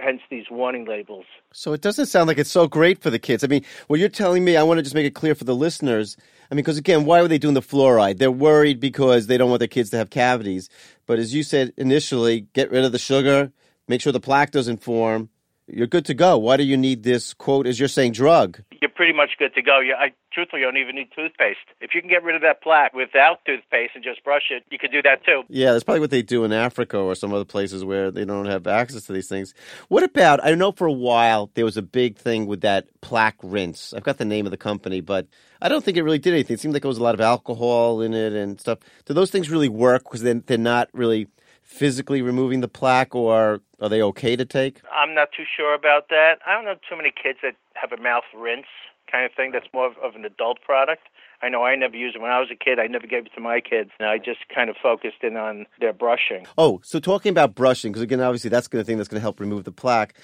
hence 0.00 0.20
these 0.30 0.46
warning 0.50 0.84
labels. 0.86 1.24
So 1.52 1.72
it 1.72 1.80
doesn't 1.80 2.06
sound 2.06 2.28
like 2.28 2.38
it's 2.38 2.50
so 2.50 2.66
great 2.66 3.00
for 3.00 3.10
the 3.10 3.18
kids. 3.18 3.44
I 3.44 3.46
mean, 3.46 3.64
what 3.86 4.00
you're 4.00 4.08
telling 4.08 4.44
me, 4.44 4.56
I 4.56 4.62
want 4.62 4.78
to 4.78 4.82
just 4.82 4.94
make 4.94 5.06
it 5.06 5.14
clear 5.14 5.34
for 5.34 5.44
the 5.44 5.54
listeners. 5.54 6.16
I 6.50 6.54
mean, 6.54 6.62
because 6.62 6.78
again, 6.78 7.04
why 7.04 7.22
were 7.22 7.28
they 7.28 7.38
doing 7.38 7.54
the 7.54 7.62
fluoride? 7.62 8.18
They're 8.18 8.30
worried 8.30 8.80
because 8.80 9.26
they 9.26 9.38
don't 9.38 9.50
want 9.50 9.60
their 9.60 9.68
kids 9.68 9.90
to 9.90 9.96
have 9.96 10.10
cavities. 10.10 10.68
But 11.06 11.18
as 11.18 11.34
you 11.34 11.42
said 11.42 11.72
initially, 11.76 12.42
get 12.52 12.70
rid 12.70 12.84
of 12.84 12.92
the 12.92 12.98
sugar, 12.98 13.52
make 13.88 14.00
sure 14.00 14.12
the 14.12 14.20
plaque 14.20 14.50
doesn't 14.50 14.82
form. 14.82 15.30
You're 15.66 15.86
good 15.86 16.04
to 16.06 16.14
go. 16.14 16.36
Why 16.36 16.58
do 16.58 16.62
you 16.62 16.76
need 16.76 17.04
this 17.04 17.32
quote, 17.32 17.66
as 17.66 17.80
you're 17.80 17.88
saying, 17.88 18.12
drug? 18.12 18.62
You're 18.84 18.90
pretty 18.90 19.14
much 19.14 19.38
good 19.38 19.54
to 19.54 19.62
go. 19.62 19.80
You, 19.80 19.94
I 19.94 20.12
truthfully 20.30 20.60
you 20.60 20.66
don't 20.66 20.76
even 20.76 20.96
need 20.96 21.08
toothpaste. 21.16 21.56
If 21.80 21.94
you 21.94 22.02
can 22.02 22.10
get 22.10 22.22
rid 22.22 22.36
of 22.36 22.42
that 22.42 22.62
plaque 22.62 22.92
without 22.92 23.42
toothpaste 23.46 23.92
and 23.94 24.04
just 24.04 24.22
brush 24.22 24.50
it, 24.50 24.62
you 24.70 24.78
could 24.78 24.92
do 24.92 25.00
that 25.00 25.24
too. 25.24 25.44
Yeah, 25.48 25.72
that's 25.72 25.84
probably 25.84 26.00
what 26.00 26.10
they 26.10 26.20
do 26.20 26.44
in 26.44 26.52
Africa 26.52 26.98
or 26.98 27.14
some 27.14 27.32
other 27.32 27.46
places 27.46 27.82
where 27.82 28.10
they 28.10 28.26
don't 28.26 28.44
have 28.44 28.66
access 28.66 29.04
to 29.04 29.14
these 29.14 29.26
things. 29.26 29.54
What 29.88 30.02
about? 30.02 30.44
I 30.44 30.54
know 30.54 30.70
for 30.70 30.86
a 30.86 30.92
while 30.92 31.50
there 31.54 31.64
was 31.64 31.78
a 31.78 31.82
big 31.82 32.18
thing 32.18 32.44
with 32.44 32.60
that 32.60 32.88
plaque 33.00 33.38
rinse. 33.42 33.94
I've 33.94 34.02
got 34.02 34.18
the 34.18 34.26
name 34.26 34.44
of 34.44 34.50
the 34.50 34.58
company, 34.58 35.00
but 35.00 35.28
I 35.62 35.70
don't 35.70 35.82
think 35.82 35.96
it 35.96 36.02
really 36.02 36.18
did 36.18 36.34
anything. 36.34 36.52
It 36.52 36.60
seemed 36.60 36.74
like 36.74 36.82
there 36.82 36.90
was 36.90 36.98
a 36.98 37.02
lot 37.02 37.14
of 37.14 37.22
alcohol 37.22 38.02
in 38.02 38.12
it 38.12 38.34
and 38.34 38.60
stuff. 38.60 38.80
Do 39.06 39.14
those 39.14 39.30
things 39.30 39.48
really 39.48 39.70
work? 39.70 40.04
Because 40.04 40.20
then 40.20 40.44
they're 40.46 40.58
not 40.58 40.90
really 40.92 41.28
physically 41.64 42.22
removing 42.22 42.60
the 42.60 42.68
plaque, 42.68 43.14
or 43.14 43.60
are 43.80 43.88
they 43.88 44.02
okay 44.02 44.36
to 44.36 44.44
take? 44.44 44.80
I'm 44.92 45.14
not 45.14 45.30
too 45.36 45.44
sure 45.56 45.74
about 45.74 46.08
that. 46.10 46.38
I 46.46 46.52
don't 46.52 46.64
know 46.64 46.74
too 46.88 46.96
many 46.96 47.10
kids 47.10 47.40
that 47.42 47.56
have 47.74 47.90
a 47.92 48.00
mouth 48.00 48.24
rinse 48.36 48.66
kind 49.10 49.24
of 49.24 49.32
thing. 49.32 49.50
That's 49.52 49.66
more 49.72 49.86
of, 49.86 49.94
of 50.02 50.14
an 50.14 50.24
adult 50.24 50.60
product. 50.62 51.02
I 51.42 51.48
know 51.48 51.64
I 51.64 51.74
never 51.76 51.96
used 51.96 52.16
it 52.16 52.22
when 52.22 52.30
I 52.30 52.40
was 52.40 52.48
a 52.50 52.56
kid. 52.56 52.78
I 52.78 52.86
never 52.86 53.06
gave 53.06 53.26
it 53.26 53.32
to 53.34 53.40
my 53.40 53.60
kids. 53.60 53.90
And 53.98 54.08
I 54.08 54.18
just 54.18 54.40
kind 54.54 54.70
of 54.70 54.76
focused 54.82 55.22
in 55.22 55.36
on 55.36 55.66
their 55.80 55.92
brushing. 55.92 56.46
Oh, 56.56 56.80
so 56.84 57.00
talking 57.00 57.30
about 57.30 57.54
brushing, 57.54 57.92
because 57.92 58.02
again, 58.02 58.20
obviously 58.20 58.50
that's 58.50 58.68
the 58.68 58.84
thing 58.84 58.96
that's 58.96 59.08
going 59.08 59.18
to 59.18 59.22
help 59.22 59.40
remove 59.40 59.64
the 59.64 59.72
plaque. 59.72 60.14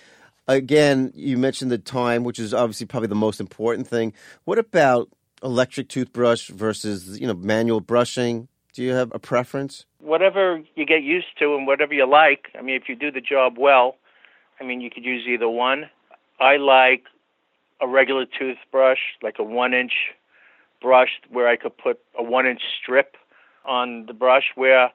Again, 0.49 1.13
you 1.15 1.37
mentioned 1.37 1.71
the 1.71 1.79
time, 1.79 2.25
which 2.25 2.39
is 2.39 2.55
obviously 2.55 2.87
probably 2.87 3.09
the 3.09 3.15
most 3.15 3.41
important 3.41 3.87
thing. 3.87 4.15
What 4.45 4.59
about 4.59 5.11
electric 5.43 5.89
toothbrush 5.89 6.49
versus 6.49 7.21
you 7.21 7.27
know 7.27 7.35
manual 7.35 7.81
brushing? 7.81 8.49
Do 8.73 8.83
you 8.83 8.93
have 8.93 9.13
a 9.15 9.19
preference? 9.19 9.85
Whatever 10.01 10.63
you 10.75 10.87
get 10.87 11.03
used 11.03 11.39
to 11.39 11.55
and 11.57 11.67
whatever 11.67 11.95
you 11.95 12.09
like. 12.09 12.49
I 12.59 12.63
mean, 12.63 12.77
if 12.77 12.89
you 12.89 12.95
do 12.95 13.11
the 13.11 13.21
job 13.21 13.57
well, 13.59 13.97
I 14.61 14.65
mean, 14.65 14.81
you 14.81 14.91
could 14.91 15.05
use 15.05 15.27
either 15.27 15.49
one. 15.49 15.91
I 16.39 16.57
like 16.57 17.05
a 17.81 17.89
regular 17.89 18.27
toothbrush, 18.27 18.99
like 19.23 19.37
a 19.39 19.43
one 19.43 19.75
inch 19.75 19.93
brush, 20.81 21.21
where 21.31 21.49
I 21.49 21.57
could 21.57 21.77
put 21.77 22.01
a 22.19 22.23
one 22.23 22.47
inch 22.47 22.63
strip 22.81 23.17
on 23.65 24.07
the 24.07 24.13
brush, 24.13 24.53
where 24.55 24.91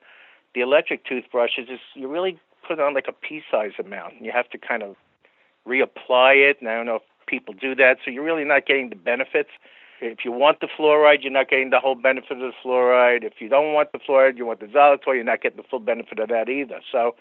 the 0.54 0.62
electric 0.62 1.06
toothbrush 1.06 1.52
is 1.58 1.68
just, 1.68 1.84
you 1.96 2.08
really 2.08 2.40
put 2.68 2.80
on 2.80 2.94
like 2.94 3.08
a 3.08 3.12
pea 3.12 3.44
size 3.52 3.74
amount. 3.80 4.22
You 4.22 4.32
have 4.32 4.50
to 4.52 4.58
kind 4.58 4.84
of 4.84 4.96
reapply 5.68 6.50
it, 6.50 6.58
and 6.60 6.70
I 6.70 6.76
don't 6.76 6.86
know 6.86 6.96
if 6.96 7.04
people 7.28 7.54
do 7.54 7.76
that, 7.76 7.98
so 8.04 8.12
you're 8.12 8.24
really 8.24 8.46
not 8.46 8.66
getting 8.66 8.90
the 8.90 8.96
benefits. 8.96 9.50
If 10.12 10.20
you 10.26 10.32
want 10.32 10.60
the 10.60 10.68
fluoride, 10.68 11.24
you're 11.24 11.32
not 11.32 11.50
getting 11.50 11.70
the 11.70 11.80
whole 11.80 11.96
benefit 11.96 12.32
of 12.34 12.40
the 12.40 12.52
fluoride. 12.64 13.24
If 13.24 13.34
you 13.40 13.50
don't 13.50 13.74
want 13.74 13.92
the 13.92 14.00
fluoride, 14.00 14.38
you 14.38 14.46
want 14.46 14.60
the 14.60 14.68
xylitol, 14.68 15.16
you're 15.16 15.24
not 15.24 15.42
getting 15.42 15.58
the 15.58 15.64
full 15.70 15.80
benefit 15.80 16.20
of 16.20 16.30
that 16.30 16.50
either. 16.50 16.80
So 16.92 17.16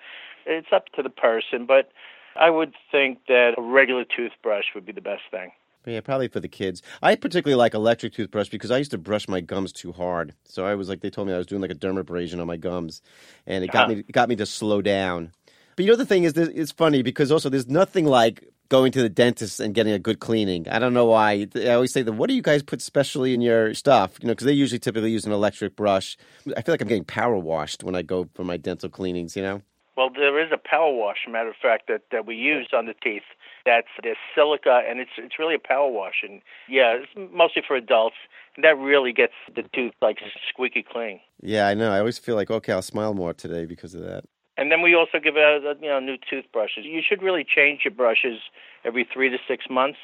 it's 0.47 0.69
up 0.73 0.87
to 0.97 1.03
the 1.03 1.11
person, 1.11 1.67
but 1.67 1.91
I 2.37 2.51
would 2.51 2.75
think 2.91 3.21
that 3.29 3.55
a 3.57 3.63
regular 3.63 4.05
toothbrush 4.05 4.67
would 4.75 4.85
be 4.85 4.93
the 4.93 5.01
best 5.01 5.23
thing. 5.31 5.53
Yeah, 5.87 6.01
probably 6.01 6.29
for 6.29 6.41
the 6.41 6.49
kids. 6.49 6.81
I 7.03 7.15
particularly 7.15 7.59
like 7.59 7.75
electric 7.75 8.15
toothbrush 8.15 8.49
because 8.49 8.71
I 8.71 8.79
used 8.79 8.91
to 8.93 8.99
brush 8.99 9.29
my 9.29 9.41
gums 9.41 9.71
too 9.71 9.93
hard. 9.93 10.33
So 10.45 10.65
I 10.65 10.75
was 10.75 10.89
like, 10.89 11.01
they 11.01 11.11
told 11.11 11.29
me 11.29 11.35
I 11.35 11.39
was 11.39 11.47
doing 11.47 11.61
like 11.61 11.71
a 11.71 11.75
dermabrasion 11.75 12.41
on 12.41 12.47
my 12.47 12.57
gums, 12.57 13.03
and 13.47 13.63
it 13.63 13.71
got 13.71 13.87
Ah. 13.87 13.95
me 13.95 13.99
it 14.01 14.13
got 14.13 14.29
me 14.31 14.37
to 14.37 14.47
slow 14.47 14.81
down. 14.81 15.33
But 15.77 15.85
you 15.85 15.91
know 15.91 15.97
the 15.97 16.07
thing 16.07 16.25
is, 16.25 16.37
it's 16.37 16.73
funny 16.73 17.03
because 17.03 17.31
also 17.31 17.51
there's 17.51 17.69
nothing 17.69 18.07
like 18.07 18.49
going 18.69 18.93
to 18.93 19.03
the 19.03 19.09
dentist 19.09 19.61
and 19.61 19.75
getting 19.75 19.93
a 19.93 19.99
good 19.99 20.21
cleaning. 20.21 20.69
I 20.69 20.79
don't 20.79 20.95
know 20.95 21.07
why. 21.07 21.47
I 21.57 21.71
always 21.71 21.93
say 21.93 22.03
that. 22.03 22.13
What 22.13 22.29
do 22.29 22.35
you 22.35 22.43
guys 22.43 22.63
put 22.63 22.81
specially 22.81 23.35
in 23.35 23.41
your 23.41 23.75
stuff? 23.75 24.19
You 24.21 24.29
know, 24.29 24.33
because 24.33 24.47
they 24.47 24.53
usually 24.53 24.79
typically 24.79 25.11
use 25.11 25.25
an 25.25 25.33
electric 25.33 25.77
brush. 25.77 26.17
I 26.57 26.63
feel 26.63 26.73
like 26.73 26.81
I'm 26.81 26.89
getting 26.89 27.05
power 27.05 27.37
washed 27.37 27.85
when 27.85 27.95
I 27.95 28.03
go 28.03 28.29
for 28.35 28.45
my 28.45 28.57
dental 28.57 28.89
cleanings. 28.89 29.37
You 29.37 29.43
know. 29.43 29.63
Well, 29.97 30.11
there 30.11 30.45
is 30.45 30.51
a 30.53 30.59
power 30.59 30.93
wash, 30.93 31.19
matter 31.29 31.51
of 31.51 31.55
fact, 31.61 31.87
that, 31.87 32.03
that 32.11 32.27
we 32.27 32.35
use 32.35 32.69
on 32.73 32.87
the 32.87 32.95
teeth. 32.95 33.23
That's 33.65 33.87
there's 34.03 34.17
silica, 34.35 34.83
and 34.89 34.99
it's 34.99 35.13
it's 35.17 35.39
really 35.39 35.55
a 35.55 35.59
power 35.59 35.91
wash, 35.91 36.23
and 36.23 36.43
yeah, 36.69 36.99
it's 36.99 37.33
mostly 37.33 37.63
for 37.67 37.77
adults. 37.77 38.17
And 38.57 38.65
that 38.65 38.77
really 38.77 39.13
gets 39.13 39.33
the 39.55 39.63
tooth 39.75 39.95
like 40.03 40.19
squeaky 40.49 40.85
clean. 40.89 41.21
Yeah, 41.41 41.67
I 41.67 41.75
know. 41.75 41.91
I 41.91 41.99
always 41.99 42.19
feel 42.19 42.35
like 42.35 42.51
okay, 42.51 42.73
I'll 42.73 42.83
smile 42.83 43.15
more 43.15 43.33
today 43.33 43.65
because 43.67 43.95
of 43.95 44.03
that. 44.03 44.25
And 44.57 44.71
then 44.71 44.83
we 44.83 44.95
also 44.95 45.19
give 45.19 45.37
out 45.37 45.61
uh, 45.65 45.75
you 45.81 45.89
know 45.89 46.01
new 46.01 46.17
toothbrushes. 46.31 46.85
You 46.85 47.03
should 47.07 47.23
really 47.23 47.45
change 47.45 47.81
your 47.85 47.95
brushes 47.95 48.41
every 48.85 49.07
three 49.13 49.31
to 49.31 49.39
six 49.49 49.67
months. 49.71 49.99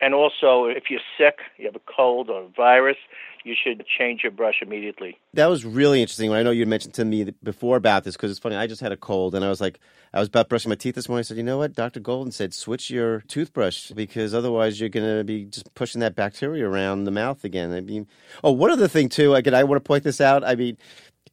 And 0.00 0.12
also, 0.12 0.66
if 0.66 0.84
you're 0.90 1.00
sick, 1.16 1.38
you 1.56 1.64
have 1.64 1.76
a 1.76 1.80
cold 1.80 2.28
or 2.28 2.42
a 2.42 2.48
virus, 2.48 2.98
you 3.44 3.54
should 3.54 3.84
change 3.86 4.22
your 4.22 4.32
brush 4.32 4.56
immediately. 4.60 5.16
That 5.32 5.46
was 5.46 5.64
really 5.64 6.02
interesting. 6.02 6.30
I 6.32 6.42
know 6.42 6.50
you 6.50 6.66
mentioned 6.66 6.92
to 6.94 7.04
me 7.04 7.32
before 7.42 7.76
about 7.76 8.04
this 8.04 8.14
because 8.14 8.30
it's 8.30 8.40
funny. 8.40 8.56
I 8.56 8.66
just 8.66 8.82
had 8.82 8.92
a 8.92 8.96
cold 8.96 9.34
and 9.34 9.42
I 9.42 9.48
was 9.48 9.60
like, 9.60 9.78
I 10.12 10.18
was 10.18 10.28
about 10.28 10.50
brushing 10.50 10.68
my 10.68 10.74
teeth 10.74 10.96
this 10.96 11.08
morning. 11.08 11.20
I 11.20 11.22
said, 11.22 11.38
you 11.38 11.42
know 11.42 11.56
what? 11.56 11.74
Dr. 11.74 12.00
Golden 12.00 12.30
said, 12.30 12.52
switch 12.52 12.90
your 12.90 13.20
toothbrush 13.22 13.92
because 13.92 14.34
otherwise 14.34 14.80
you're 14.80 14.90
going 14.90 15.18
to 15.18 15.24
be 15.24 15.46
just 15.46 15.72
pushing 15.74 16.00
that 16.00 16.14
bacteria 16.14 16.68
around 16.68 17.04
the 17.04 17.10
mouth 17.10 17.42
again. 17.44 17.72
I 17.72 17.80
mean, 17.80 18.06
oh, 18.44 18.52
one 18.52 18.70
other 18.70 18.88
thing 18.88 19.08
too. 19.08 19.34
Again, 19.34 19.54
I 19.54 19.64
want 19.64 19.82
to 19.82 19.86
point 19.86 20.04
this 20.04 20.20
out. 20.20 20.44
I 20.44 20.56
mean, 20.56 20.76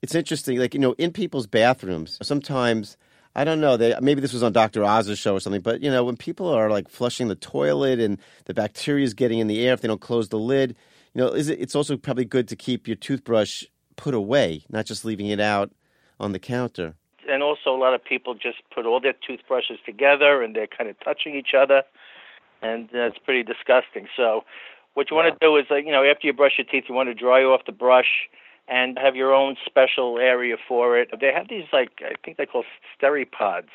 it's 0.04 0.14
interesting. 0.14 0.60
Like 0.60 0.76
you 0.76 0.80
know, 0.80 0.94
in 1.00 1.12
people's 1.12 1.48
bathrooms, 1.48 2.20
sometimes 2.22 2.98
I 3.36 3.46
don't 3.46 3.62
know. 3.62 3.78
They 3.78 3.96
maybe 4.02 4.22
this 4.22 4.34
was 4.34 4.44
on 4.44 4.52
Dr. 4.52 4.84
Oz's 4.84 5.18
show 5.18 5.34
or 5.34 5.40
something, 5.40 5.62
but 5.62 5.82
you 5.82 5.90
know, 5.90 6.04
when 6.04 6.18
people 6.18 6.50
are 6.50 6.70
like 6.70 6.90
flushing 6.90 7.30
the 7.30 7.36
toilet 7.36 8.00
and 8.00 8.20
the 8.46 8.54
bacteria 8.54 9.06
is 9.06 9.14
getting 9.14 9.40
in 9.40 9.48
the 9.48 9.66
air 9.66 9.74
if 9.74 9.82
they 9.82 9.88
don't 9.88 10.02
close 10.02 10.28
the 10.30 10.38
lid, 10.38 10.76
you 11.14 11.22
know, 11.22 11.30
is 11.30 11.48
it, 11.48 11.60
it's 11.60 11.74
also 11.74 11.96
probably 11.96 12.26
good 12.26 12.50
to 12.50 12.56
keep 12.56 12.86
your 12.86 12.98
toothbrush 12.98 13.64
put 13.96 14.14
away, 14.14 14.66
not 14.70 14.86
just 14.86 15.06
leaving 15.06 15.28
it 15.28 15.40
out 15.40 15.72
on 16.20 16.34
the 16.34 16.40
counter. 16.40 16.96
And 17.30 17.42
also, 17.42 17.70
a 17.70 17.80
lot 17.80 17.94
of 17.94 18.04
people 18.04 18.34
just 18.34 18.58
put 18.76 18.86
all 18.86 19.00
their 19.00 19.16
toothbrushes 19.26 19.78
together 19.86 20.44
and 20.44 20.54
they're 20.54 20.68
kind 20.68 20.90
of 20.90 21.00
touching 21.00 21.36
each 21.36 21.54
other, 21.58 21.84
and 22.62 22.90
that's 22.92 23.18
pretty 23.20 23.44
disgusting. 23.44 24.08
So, 24.18 24.44
what 24.96 25.10
you 25.10 25.16
want 25.16 25.34
to 25.34 25.38
do 25.40 25.56
is, 25.56 25.66
like, 25.70 25.86
you 25.86 25.94
know, 25.94 26.04
after 26.04 26.28
you 26.28 26.34
brush 26.34 26.58
your 26.58 26.66
teeth, 26.66 26.84
you 26.90 26.94
want 26.94 27.08
to 27.08 27.16
dry 27.16 27.42
off 27.42 27.62
the 27.66 27.72
brush 27.72 28.28
and 28.68 28.98
have 28.98 29.16
your 29.16 29.34
own 29.34 29.56
special 29.66 30.20
area 30.20 30.56
for 30.68 30.98
it. 30.98 31.10
They 31.20 31.32
have 31.34 31.50
these 31.50 31.66
like 31.74 32.02
I 32.02 32.14
think 32.24 32.38
they 32.38 32.46
call 32.46 32.64
Steri-Pods. 32.98 33.70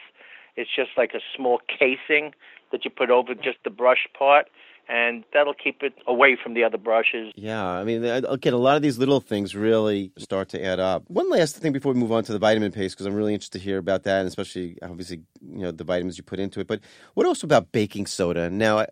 It's 0.56 0.70
just 0.74 0.90
like 0.96 1.12
a 1.14 1.20
small 1.36 1.60
casing 1.68 2.32
that 2.72 2.84
you 2.84 2.90
put 2.90 3.10
over 3.10 3.34
just 3.34 3.58
the 3.64 3.70
brush 3.70 4.08
part, 4.18 4.46
and 4.88 5.24
that'll 5.32 5.54
keep 5.54 5.82
it 5.82 5.94
away 6.06 6.36
from 6.42 6.54
the 6.54 6.64
other 6.64 6.78
brushes. 6.78 7.32
Yeah, 7.36 7.64
I 7.64 7.84
mean, 7.84 8.04
uh, 8.04 8.22
again, 8.28 8.54
a 8.54 8.58
lot 8.58 8.76
of 8.76 8.82
these 8.82 8.98
little 8.98 9.20
things 9.20 9.54
really 9.54 10.12
start 10.18 10.48
to 10.50 10.64
add 10.64 10.80
up. 10.80 11.04
One 11.08 11.30
last 11.30 11.56
thing 11.58 11.72
before 11.72 11.92
we 11.92 12.00
move 12.00 12.12
on 12.12 12.24
to 12.24 12.32
the 12.32 12.38
vitamin 12.38 12.72
paste, 12.72 12.96
because 12.96 13.06
I'm 13.06 13.14
really 13.14 13.34
interested 13.34 13.58
to 13.58 13.64
hear 13.64 13.78
about 13.78 14.02
that, 14.04 14.18
and 14.18 14.28
especially 14.28 14.78
obviously, 14.82 15.22
you 15.40 15.62
know, 15.62 15.70
the 15.70 15.84
vitamins 15.84 16.18
you 16.18 16.24
put 16.24 16.40
into 16.40 16.60
it. 16.60 16.66
But 16.66 16.80
what 17.14 17.26
also 17.26 17.46
about 17.46 17.70
baking 17.72 18.06
soda? 18.06 18.50
Now, 18.50 18.86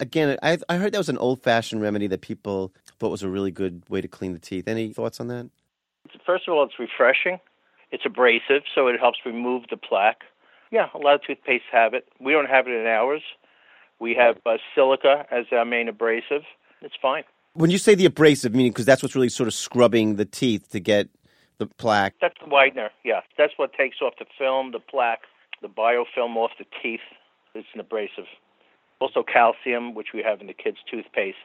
again, 0.00 0.36
I, 0.42 0.58
I 0.68 0.76
heard 0.76 0.92
that 0.92 0.98
was 0.98 1.08
an 1.08 1.18
old 1.18 1.42
fashioned 1.42 1.80
remedy 1.80 2.06
that 2.08 2.20
people 2.20 2.72
thought 2.98 3.10
was 3.10 3.22
a 3.22 3.28
really 3.28 3.50
good 3.50 3.82
way 3.88 4.00
to 4.00 4.08
clean 4.08 4.32
the 4.32 4.38
teeth. 4.38 4.68
Any 4.68 4.92
thoughts 4.92 5.20
on 5.20 5.28
that? 5.28 5.48
First 6.24 6.48
of 6.48 6.54
all, 6.54 6.64
it's 6.64 6.78
refreshing. 6.78 7.38
It's 7.90 8.04
abrasive, 8.04 8.62
so 8.74 8.88
it 8.88 8.98
helps 8.98 9.18
remove 9.24 9.64
the 9.70 9.76
plaque. 9.76 10.22
Yeah, 10.70 10.88
a 10.94 10.98
lot 10.98 11.14
of 11.14 11.20
toothpastes 11.22 11.60
have 11.70 11.94
it. 11.94 12.08
We 12.20 12.32
don't 12.32 12.48
have 12.48 12.66
it 12.66 12.72
in 12.72 12.86
ours. 12.86 13.22
We 14.00 14.14
have 14.14 14.38
uh, 14.44 14.58
silica 14.74 15.26
as 15.30 15.46
our 15.52 15.64
main 15.64 15.88
abrasive. 15.88 16.42
It's 16.82 16.94
fine. 17.00 17.24
When 17.54 17.70
you 17.70 17.78
say 17.78 17.94
the 17.94 18.04
abrasive, 18.04 18.54
meaning 18.54 18.72
because 18.72 18.84
that's 18.84 19.02
what's 19.02 19.14
really 19.14 19.28
sort 19.28 19.46
of 19.46 19.54
scrubbing 19.54 20.16
the 20.16 20.24
teeth 20.24 20.70
to 20.70 20.80
get 20.80 21.08
the 21.58 21.66
plaque. 21.66 22.14
That's 22.20 22.34
the 22.44 22.50
whitener. 22.50 22.90
Yeah, 23.04 23.20
that's 23.38 23.54
what 23.56 23.72
takes 23.72 23.96
off 24.02 24.14
the 24.18 24.26
film, 24.38 24.72
the 24.72 24.80
plaque, 24.80 25.22
the 25.62 25.68
biofilm 25.68 26.36
off 26.36 26.50
the 26.58 26.66
teeth. 26.82 27.00
It's 27.54 27.66
an 27.72 27.80
abrasive. 27.80 28.26
Also, 29.00 29.22
calcium, 29.22 29.94
which 29.94 30.08
we 30.12 30.22
have 30.22 30.40
in 30.40 30.46
the 30.46 30.54
kids' 30.54 30.78
toothpaste, 30.90 31.36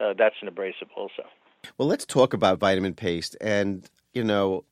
uh, 0.00 0.14
that's 0.16 0.36
an 0.42 0.48
abrasive 0.48 0.88
also. 0.96 1.24
Well, 1.78 1.88
let's 1.88 2.04
talk 2.04 2.34
about 2.34 2.58
vitamin 2.58 2.94
paste. 2.94 3.36
And, 3.40 3.88
you 4.12 4.24
know, 4.24 4.64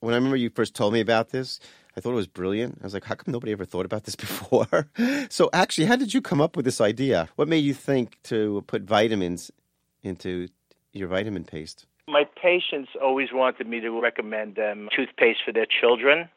when 0.00 0.14
I 0.14 0.16
remember 0.16 0.36
you 0.36 0.50
first 0.50 0.74
told 0.74 0.92
me 0.92 1.00
about 1.00 1.30
this, 1.30 1.60
I 1.96 2.00
thought 2.00 2.12
it 2.12 2.16
was 2.16 2.26
brilliant. 2.26 2.78
I 2.80 2.84
was 2.84 2.94
like, 2.94 3.04
how 3.04 3.14
come 3.14 3.32
nobody 3.32 3.52
ever 3.52 3.64
thought 3.64 3.84
about 3.84 4.04
this 4.04 4.16
before? 4.16 4.88
so, 5.28 5.50
actually, 5.52 5.86
how 5.86 5.96
did 5.96 6.14
you 6.14 6.20
come 6.20 6.40
up 6.40 6.56
with 6.56 6.64
this 6.64 6.80
idea? 6.80 7.28
What 7.36 7.48
made 7.48 7.58
you 7.64 7.74
think 7.74 8.16
to 8.24 8.64
put 8.66 8.82
vitamins 8.82 9.50
into 10.02 10.48
your 10.92 11.08
vitamin 11.08 11.44
paste? 11.44 11.86
My 12.08 12.24
patients 12.40 12.90
always 13.00 13.28
wanted 13.32 13.68
me 13.68 13.80
to 13.80 14.00
recommend 14.00 14.56
them 14.56 14.88
toothpaste 14.94 15.40
for 15.44 15.52
their 15.52 15.66
children. 15.66 16.28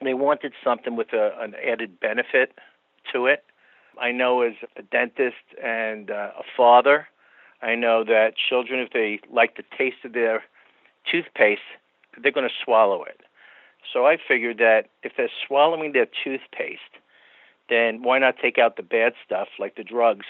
They 0.00 0.14
wanted 0.14 0.52
something 0.62 0.96
with 0.96 1.12
a, 1.12 1.32
an 1.40 1.54
added 1.54 1.98
benefit 1.98 2.52
to 3.12 3.26
it. 3.26 3.44
I 4.00 4.12
know 4.12 4.42
as 4.42 4.54
a 4.76 4.82
dentist 4.82 5.36
and 5.62 6.10
uh, 6.10 6.30
a 6.38 6.42
father, 6.56 7.08
I 7.62 7.74
know 7.76 8.04
that 8.04 8.34
children, 8.36 8.80
if 8.80 8.92
they 8.92 9.20
like 9.32 9.56
the 9.56 9.64
taste 9.76 10.04
of 10.04 10.12
their 10.12 10.42
toothpaste, 11.10 11.60
they're 12.20 12.32
going 12.32 12.48
to 12.48 12.54
swallow 12.64 13.04
it. 13.04 13.20
So 13.92 14.06
I 14.06 14.16
figured 14.16 14.58
that 14.58 14.88
if 15.02 15.12
they're 15.16 15.30
swallowing 15.46 15.92
their 15.92 16.06
toothpaste, 16.06 16.80
then 17.68 18.02
why 18.02 18.18
not 18.18 18.36
take 18.40 18.58
out 18.58 18.76
the 18.76 18.82
bad 18.82 19.12
stuff 19.24 19.48
like 19.58 19.76
the 19.76 19.84
drugs, 19.84 20.26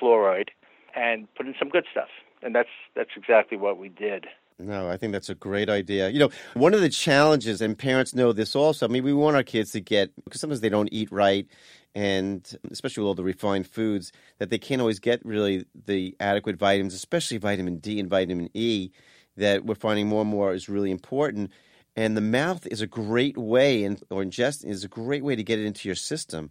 fluoride, 0.00 0.48
and 0.94 1.32
put 1.34 1.46
in 1.46 1.54
some 1.58 1.68
good 1.68 1.84
stuff? 1.90 2.08
And 2.42 2.54
that's 2.54 2.68
that's 2.94 3.10
exactly 3.16 3.58
what 3.58 3.78
we 3.78 3.88
did. 3.88 4.26
No, 4.58 4.90
I 4.90 4.96
think 4.96 5.12
that's 5.12 5.30
a 5.30 5.34
great 5.34 5.70
idea. 5.70 6.10
You 6.10 6.18
know, 6.18 6.30
one 6.54 6.74
of 6.74 6.80
the 6.80 6.88
challenges, 6.88 7.60
and 7.60 7.76
parents 7.76 8.14
know 8.14 8.32
this 8.32 8.54
also. 8.54 8.86
I 8.86 8.88
mean, 8.88 9.04
we 9.04 9.12
want 9.12 9.36
our 9.36 9.42
kids 9.42 9.72
to 9.72 9.80
get 9.80 10.10
because 10.24 10.40
sometimes 10.40 10.60
they 10.60 10.68
don't 10.68 10.88
eat 10.92 11.10
right, 11.10 11.46
and 11.94 12.56
especially 12.70 13.02
with 13.02 13.08
all 13.08 13.14
the 13.14 13.24
refined 13.24 13.66
foods, 13.66 14.12
that 14.38 14.50
they 14.50 14.58
can't 14.58 14.80
always 14.80 14.98
get 15.00 15.24
really 15.24 15.66
the 15.86 16.16
adequate 16.20 16.56
vitamins, 16.56 16.94
especially 16.94 17.38
vitamin 17.38 17.78
D 17.78 17.98
and 17.98 18.08
vitamin 18.08 18.50
E, 18.54 18.90
that 19.36 19.64
we're 19.64 19.74
finding 19.74 20.06
more 20.06 20.22
and 20.22 20.30
more 20.30 20.52
is 20.52 20.68
really 20.68 20.90
important. 20.90 21.50
And 21.96 22.16
the 22.16 22.20
mouth 22.20 22.66
is 22.68 22.80
a 22.80 22.86
great 22.86 23.36
way, 23.36 23.84
and 23.84 24.02
or 24.10 24.22
ingesting 24.22 24.70
is 24.70 24.84
a 24.84 24.88
great 24.88 25.24
way 25.24 25.34
to 25.34 25.42
get 25.42 25.58
it 25.58 25.66
into 25.66 25.88
your 25.88 25.96
system. 25.96 26.50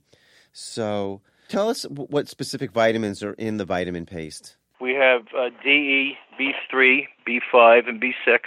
So, 0.51 1.21
tell 1.47 1.69
us 1.69 1.83
what 1.83 2.27
specific 2.27 2.71
vitamins 2.71 3.23
are 3.23 3.33
in 3.33 3.57
the 3.57 3.65
vitamin 3.65 4.05
paste. 4.05 4.57
We 4.81 4.93
have 4.93 5.21
uh, 5.37 5.49
DE, 5.63 6.17
B3, 6.39 7.07
B5, 7.27 7.89
and 7.89 8.01
B6. 8.01 8.39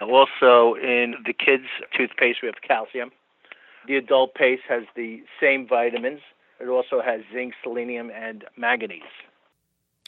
Also, 0.00 0.74
in 0.74 1.14
the 1.26 1.32
kids' 1.32 1.66
toothpaste, 1.96 2.38
we 2.42 2.46
have 2.46 2.62
calcium. 2.66 3.10
The 3.88 3.96
adult 3.96 4.34
paste 4.34 4.62
has 4.68 4.82
the 4.94 5.22
same 5.40 5.66
vitamins. 5.66 6.20
It 6.60 6.68
also 6.68 7.00
has 7.02 7.22
zinc, 7.32 7.54
selenium, 7.64 8.10
and 8.10 8.44
manganese. 8.54 9.02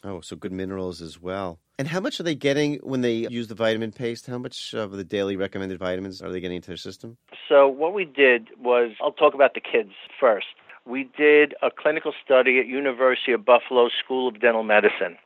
Oh, 0.05 0.21
so 0.21 0.37
good 0.37 0.53
minerals 0.53 1.01
as 1.01 1.21
well. 1.21 1.59
And 1.79 1.89
how 1.89 2.01
much 2.01 2.21
are 2.21 2.23
they 2.23 2.35
getting 2.35 2.75
when 2.83 3.01
they 3.01 3.27
use 3.31 3.49
the 3.49 3.55
vitamin 3.55 3.91
paste? 3.91 4.27
How 4.27 4.37
much 4.37 4.75
of 4.75 4.93
the 4.93 5.05
daily 5.05 5.37
recommended 5.37 5.79
vitamins 5.79 6.21
are 6.21 6.31
they 6.31 6.41
getting 6.41 6.57
into 6.57 6.69
their 6.69 6.77
system? 6.77 7.17
So, 7.49 7.67
what 7.69 7.95
we 7.95 8.05
did 8.05 8.49
was, 8.59 8.91
I'll 9.03 9.13
talk 9.13 9.33
about 9.33 9.55
the 9.55 9.61
kids 9.61 9.93
first. 10.19 10.47
We 10.87 11.09
did 11.17 11.55
a 11.63 11.71
clinical 11.71 12.13
study 12.23 12.59
at 12.59 12.67
University 12.67 13.33
of 13.33 13.47
Buffalo 13.47 13.89
School 14.05 14.29
of 14.29 14.41
Dental 14.41 14.63
Medicine. 14.63 15.17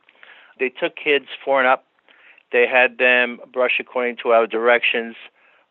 They 0.59 0.69
took 0.69 0.95
kids 0.95 1.25
four 1.43 1.59
and 1.59 1.67
up. 1.67 1.85
They 2.53 2.65
had 2.71 2.99
them 2.99 3.39
brush 3.51 3.79
according 3.81 4.17
to 4.23 4.29
our 4.29 4.47
directions, 4.47 5.15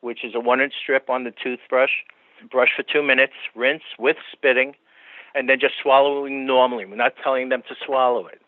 which 0.00 0.22
is 0.22 0.34
a 0.34 0.40
one 0.40 0.60
inch 0.60 0.74
strip 0.82 1.08
on 1.08 1.24
the 1.24 1.30
toothbrush, 1.30 1.92
brush 2.50 2.70
for 2.76 2.82
two 2.82 3.02
minutes, 3.02 3.34
rinse 3.54 3.82
with 3.98 4.16
spitting, 4.32 4.74
and 5.34 5.48
then 5.48 5.58
just 5.60 5.74
swallowing 5.82 6.46
normally. 6.46 6.84
We're 6.84 6.96
not 6.96 7.14
telling 7.22 7.48
them 7.48 7.62
to 7.68 7.74
swallow 7.84 8.26
it. 8.26 8.40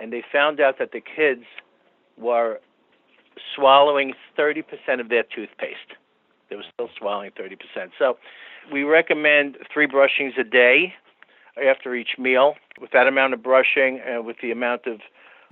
And 0.00 0.12
they 0.12 0.22
found 0.32 0.60
out 0.60 0.78
that 0.78 0.92
the 0.92 1.00
kids 1.00 1.44
were 2.16 2.58
swallowing 3.54 4.14
30% 4.38 4.64
of 5.00 5.08
their 5.08 5.22
toothpaste. 5.22 5.96
They 6.50 6.56
were 6.56 6.64
still 6.72 6.88
swallowing 6.98 7.30
30%. 7.30 7.56
So 7.98 8.18
we 8.72 8.82
recommend 8.82 9.56
three 9.72 9.86
brushings 9.86 10.32
a 10.38 10.44
day 10.44 10.94
after 11.62 11.94
each 11.94 12.18
meal. 12.18 12.54
With 12.80 12.90
that 12.92 13.06
amount 13.06 13.34
of 13.34 13.42
brushing 13.42 14.00
and 14.04 14.26
with 14.26 14.36
the 14.42 14.50
amount 14.50 14.86
of 14.86 15.00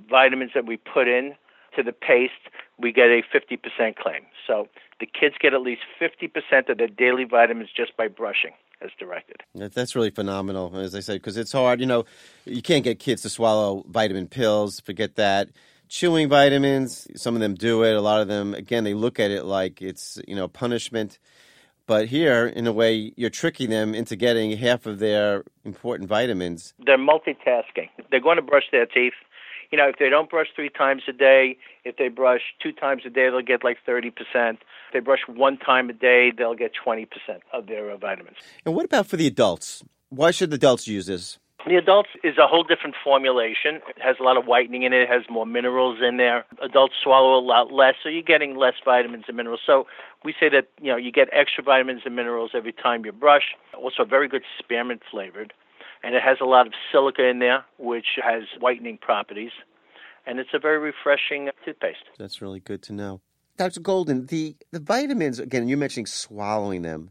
vitamins 0.08 0.52
that 0.54 0.66
we 0.66 0.76
put 0.76 1.08
in 1.08 1.34
to 1.76 1.82
the 1.82 1.92
paste, 1.92 2.32
we 2.78 2.92
get 2.92 3.06
a 3.06 3.22
50% 3.34 3.96
claim. 3.96 4.22
So 4.46 4.68
the 4.98 5.06
kids 5.06 5.34
get 5.40 5.54
at 5.54 5.62
least 5.62 5.82
50% 6.00 6.68
of 6.68 6.78
their 6.78 6.88
daily 6.88 7.24
vitamins 7.24 7.68
just 7.74 7.96
by 7.96 8.08
brushing 8.08 8.52
as 8.82 8.90
directed. 8.98 9.42
That's 9.54 9.94
really 9.94 10.10
phenomenal, 10.10 10.76
as 10.76 10.94
I 10.94 11.00
said, 11.00 11.14
because 11.14 11.36
it's 11.36 11.52
hard. 11.52 11.80
You 11.80 11.86
know, 11.86 12.04
you 12.44 12.62
can't 12.62 12.84
get 12.84 12.98
kids 12.98 13.22
to 13.22 13.28
swallow 13.28 13.84
vitamin 13.88 14.26
pills, 14.28 14.80
forget 14.80 15.16
that. 15.16 15.50
Chewing 15.88 16.28
vitamins, 16.28 17.08
some 17.16 17.34
of 17.34 17.40
them 17.40 17.54
do 17.54 17.82
it. 17.82 17.94
A 17.94 18.00
lot 18.00 18.20
of 18.20 18.28
them, 18.28 18.54
again, 18.54 18.84
they 18.84 18.94
look 18.94 19.18
at 19.18 19.30
it 19.30 19.44
like 19.44 19.82
it's, 19.82 20.20
you 20.26 20.36
know, 20.36 20.46
punishment. 20.46 21.18
But 21.86 22.06
here, 22.06 22.46
in 22.46 22.68
a 22.68 22.72
way, 22.72 23.12
you're 23.16 23.30
tricking 23.30 23.70
them 23.70 23.96
into 23.96 24.14
getting 24.14 24.56
half 24.56 24.86
of 24.86 25.00
their 25.00 25.42
important 25.64 26.08
vitamins. 26.08 26.72
They're 26.86 26.96
multitasking. 26.96 27.88
They're 28.10 28.20
going 28.20 28.36
to 28.36 28.42
brush 28.42 28.66
their 28.70 28.86
teeth 28.86 29.14
you 29.70 29.78
know, 29.78 29.88
if 29.88 29.96
they 29.98 30.08
don't 30.08 30.28
brush 30.28 30.48
three 30.54 30.68
times 30.68 31.02
a 31.08 31.12
day, 31.12 31.56
if 31.84 31.96
they 31.96 32.08
brush 32.08 32.40
two 32.62 32.72
times 32.72 33.02
a 33.06 33.10
day, 33.10 33.30
they'll 33.30 33.40
get 33.42 33.62
like 33.62 33.78
30%. 33.86 34.12
If 34.14 34.58
they 34.92 35.00
brush 35.00 35.20
one 35.28 35.56
time 35.56 35.90
a 35.90 35.92
day, 35.92 36.32
they'll 36.36 36.54
get 36.54 36.72
20% 36.84 37.06
of 37.52 37.66
their 37.66 37.90
uh, 37.90 37.96
vitamins. 37.96 38.36
And 38.66 38.74
what 38.74 38.84
about 38.84 39.06
for 39.06 39.16
the 39.16 39.26
adults? 39.26 39.84
Why 40.08 40.32
should 40.32 40.52
adults 40.52 40.88
use 40.88 41.06
this? 41.06 41.38
The 41.66 41.76
adults 41.76 42.08
is 42.24 42.38
a 42.38 42.46
whole 42.46 42.64
different 42.64 42.96
formulation. 43.04 43.76
It 43.88 44.00
has 44.00 44.16
a 44.18 44.22
lot 44.22 44.38
of 44.38 44.46
whitening 44.46 44.82
in 44.82 44.94
it. 44.94 45.02
It 45.02 45.08
has 45.10 45.22
more 45.28 45.44
minerals 45.44 45.98
in 46.02 46.16
there. 46.16 46.46
Adults 46.62 46.94
swallow 47.02 47.38
a 47.38 47.44
lot 47.44 47.70
less, 47.70 47.96
so 48.02 48.08
you're 48.08 48.22
getting 48.22 48.56
less 48.56 48.74
vitamins 48.82 49.24
and 49.28 49.36
minerals. 49.36 49.60
So 49.66 49.86
we 50.24 50.34
say 50.40 50.48
that 50.48 50.68
you 50.80 50.90
know 50.90 50.96
you 50.96 51.12
get 51.12 51.28
extra 51.32 51.62
vitamins 51.62 52.00
and 52.06 52.16
minerals 52.16 52.52
every 52.54 52.72
time 52.72 53.04
you 53.04 53.12
brush. 53.12 53.54
Also, 53.78 54.04
very 54.06 54.26
good 54.26 54.42
spearmint 54.58 55.02
flavored 55.10 55.52
and 56.02 56.14
it 56.14 56.22
has 56.22 56.38
a 56.40 56.44
lot 56.44 56.66
of 56.66 56.72
silica 56.90 57.26
in 57.26 57.38
there, 57.38 57.64
which 57.78 58.18
has 58.22 58.44
whitening 58.58 58.98
properties. 58.98 59.52
and 60.26 60.38
it's 60.38 60.50
a 60.54 60.58
very 60.58 60.78
refreshing 60.78 61.50
toothpaste. 61.64 62.04
That's 62.18 62.42
really 62.42 62.60
good 62.60 62.82
to 62.82 62.92
know. 62.92 63.20
Dr. 63.56 63.80
Golden, 63.80 64.26
the, 64.26 64.56
the 64.70 64.80
vitamins, 64.80 65.38
again, 65.38 65.68
you're 65.68 65.78
mentioning 65.78 66.06
swallowing 66.06 66.82
them. 66.82 67.10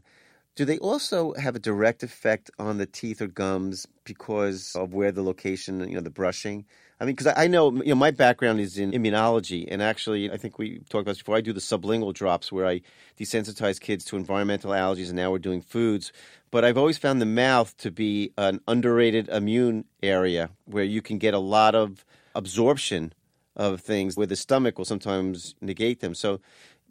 Do 0.56 0.64
they 0.64 0.78
also 0.78 1.32
have 1.34 1.54
a 1.54 1.60
direct 1.60 2.02
effect 2.02 2.50
on 2.58 2.78
the 2.78 2.86
teeth 2.86 3.20
or 3.22 3.28
gums 3.28 3.86
because 4.04 4.74
of 4.74 4.92
where 4.92 5.12
the 5.12 5.22
location, 5.22 5.80
you 5.88 5.94
know, 5.94 6.00
the 6.00 6.10
brushing? 6.10 6.66
I 7.00 7.06
mean, 7.06 7.14
because 7.14 7.32
I 7.34 7.46
know, 7.46 7.72
you 7.72 7.86
know, 7.86 7.94
my 7.94 8.10
background 8.10 8.60
is 8.60 8.76
in 8.76 8.92
immunology, 8.92 9.66
and 9.70 9.80
actually, 9.80 10.30
I 10.30 10.36
think 10.36 10.58
we 10.58 10.80
talked 10.90 11.02
about 11.02 11.12
this 11.12 11.18
before. 11.18 11.36
I 11.36 11.40
do 11.40 11.54
the 11.54 11.60
sublingual 11.60 12.12
drops 12.12 12.52
where 12.52 12.66
I 12.66 12.82
desensitize 13.18 13.80
kids 13.80 14.04
to 14.06 14.16
environmental 14.16 14.72
allergies, 14.72 15.06
and 15.06 15.16
now 15.16 15.30
we're 15.30 15.38
doing 15.38 15.62
foods. 15.62 16.12
But 16.50 16.62
I've 16.62 16.76
always 16.76 16.98
found 16.98 17.22
the 17.22 17.26
mouth 17.26 17.74
to 17.78 17.90
be 17.90 18.32
an 18.36 18.60
underrated 18.68 19.30
immune 19.30 19.86
area 20.02 20.50
where 20.66 20.84
you 20.84 21.00
can 21.00 21.16
get 21.16 21.32
a 21.32 21.38
lot 21.38 21.74
of 21.74 22.04
absorption 22.34 23.14
of 23.56 23.80
things 23.80 24.16
where 24.16 24.26
the 24.26 24.36
stomach 24.36 24.76
will 24.76 24.84
sometimes 24.84 25.54
negate 25.62 26.00
them. 26.00 26.14
So, 26.14 26.40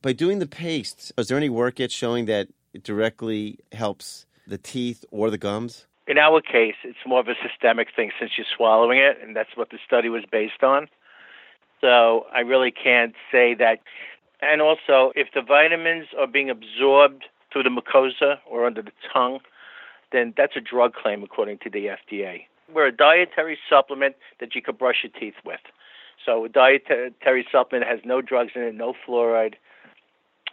by 0.01 0.13
doing 0.13 0.39
the 0.39 0.47
paste, 0.47 1.11
is 1.19 1.27
there 1.27 1.37
any 1.37 1.49
work 1.49 1.77
yet 1.77 1.91
showing 1.91 2.25
that 2.25 2.47
it 2.73 2.81
directly 2.83 3.59
helps 3.73 4.25
the 4.47 4.57
teeth 4.57 5.05
or 5.11 5.29
the 5.29 5.37
gums? 5.37 5.85
In 6.09 6.17
our 6.17 6.41
case, 6.41 6.73
it's 6.83 6.97
more 7.05 7.19
of 7.19 7.27
a 7.27 7.35
systemic 7.47 7.89
thing 7.95 8.09
since 8.19 8.31
you're 8.35 8.47
swallowing 8.57 8.97
it, 8.97 9.19
and 9.21 9.35
that's 9.35 9.55
what 9.55 9.69
the 9.69 9.77
study 9.85 10.09
was 10.09 10.23
based 10.29 10.63
on. 10.63 10.87
So 11.81 12.25
I 12.33 12.39
really 12.39 12.71
can't 12.71 13.13
say 13.31 13.53
that. 13.59 13.77
And 14.41 14.59
also, 14.59 15.11
if 15.15 15.27
the 15.35 15.41
vitamins 15.43 16.07
are 16.17 16.25
being 16.25 16.49
absorbed 16.49 17.25
through 17.53 17.61
the 17.61 17.69
mucosa 17.69 18.37
or 18.49 18.65
under 18.65 18.81
the 18.81 18.91
tongue, 19.13 19.37
then 20.11 20.33
that's 20.35 20.55
a 20.55 20.61
drug 20.61 20.95
claim 20.95 21.21
according 21.21 21.59
to 21.59 21.69
the 21.69 21.85
FDA. 21.85 22.45
We're 22.73 22.87
a 22.87 22.91
dietary 22.91 23.59
supplement 23.69 24.15
that 24.39 24.55
you 24.55 24.63
could 24.63 24.79
brush 24.79 25.03
your 25.03 25.11
teeth 25.11 25.39
with. 25.45 25.61
So 26.25 26.43
a 26.43 26.49
dietary 26.49 27.45
supplement 27.51 27.87
has 27.87 27.99
no 28.03 28.19
drugs 28.19 28.53
in 28.55 28.63
it, 28.63 28.73
no 28.73 28.95
fluoride, 29.07 29.55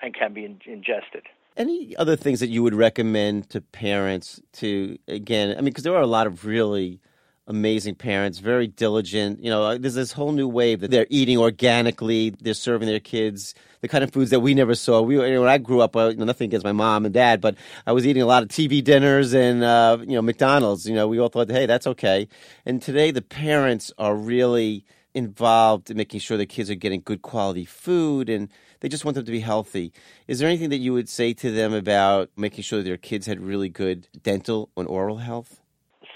and 0.03 0.15
can 0.15 0.35
be 0.35 0.45
in- 0.45 0.61
ingested. 0.67 1.23
Any 1.57 1.97
other 1.97 2.17
things 2.17 2.41
that 2.41 2.49
you 2.49 2.63
would 2.63 2.75
recommend 2.75 3.51
to 3.51 3.61
parents 3.61 4.41
to, 4.55 4.99
again, 5.09 5.51
I 5.53 5.57
mean, 5.57 5.67
because 5.67 5.85
there 5.85 5.97
are 5.97 6.03
a 6.03 6.07
lot 6.07 6.27
of 6.27 6.45
really 6.45 7.01
amazing 7.47 7.95
parents, 7.95 8.39
very 8.39 8.67
diligent. 8.67 9.43
You 9.43 9.51
know, 9.51 9.79
there's 9.79 9.95
this 9.95 10.13
whole 10.13 10.33
new 10.33 10.49
wave 10.49 10.81
that 10.81 10.91
they're 10.91 11.07
eating 11.09 11.39
organically, 11.39 12.31
they're 12.31 12.55
serving 12.55 12.89
their 12.89 13.01
kids 13.01 13.55
the 13.87 13.89
kind 13.89 14.03
of 14.03 14.13
foods 14.13 14.31
that 14.31 14.41
we 14.41 14.55
never 14.55 14.75
saw. 14.75 15.01
We 15.01 15.17
when 15.19 15.49
I 15.49 15.59
grew 15.59 15.81
up, 15.81 15.97
uh, 15.97 16.09
you 16.09 16.17
know, 16.17 16.25
nothing 16.25 16.47
against 16.47 16.65
my 16.65 16.73
mom 16.73 17.05
and 17.05 17.15
dad, 17.15 17.41
but 17.41 17.57
I 17.87 17.93
was 17.93 18.07
eating 18.07 18.23
a 18.23 18.27
lot 18.27 18.43
of 18.43 18.49
TV 18.49 18.83
dinners 18.83 19.33
and 19.33 19.63
uh, 19.63 19.99
you 20.01 20.15
know 20.15 20.23
McDonald's. 20.23 20.89
You 20.89 20.95
know, 20.95 21.07
we 21.09 21.21
all 21.21 21.29
thought, 21.29 21.51
hey, 21.51 21.67
that's 21.67 21.87
okay. 21.87 22.29
And 22.65 22.83
today, 22.83 23.11
the 23.13 23.23
parents 23.23 23.93
are 23.99 24.17
really 24.17 24.85
involved 25.17 25.91
in 25.91 25.97
making 25.97 26.21
sure 26.21 26.37
the 26.37 26.45
kids 26.45 26.71
are 26.71 26.75
getting 26.75 27.01
good 27.03 27.23
quality 27.23 27.65
food 27.65 28.29
and 28.29 28.51
they 28.81 28.89
just 28.89 29.03
want 29.03 29.15
them 29.15 29.25
to 29.25 29.33
be 29.33 29.41
healthy. 29.41 29.91
Is 30.29 30.39
there 30.39 30.47
anything 30.47 30.69
that 30.69 30.77
you 30.77 30.93
would 30.93 31.09
say 31.09 31.33
to 31.33 31.51
them 31.51 31.73
about 31.73 32.31
making 32.37 32.63
sure 32.63 32.81
that 32.81 32.85
their 32.85 32.99
kids 32.99 33.27
had 33.27 33.41
really 33.41 33.71
good 33.71 34.07
dental 34.23 34.69
and 34.77 34.87
oral 34.87 35.17
health? 35.17 35.63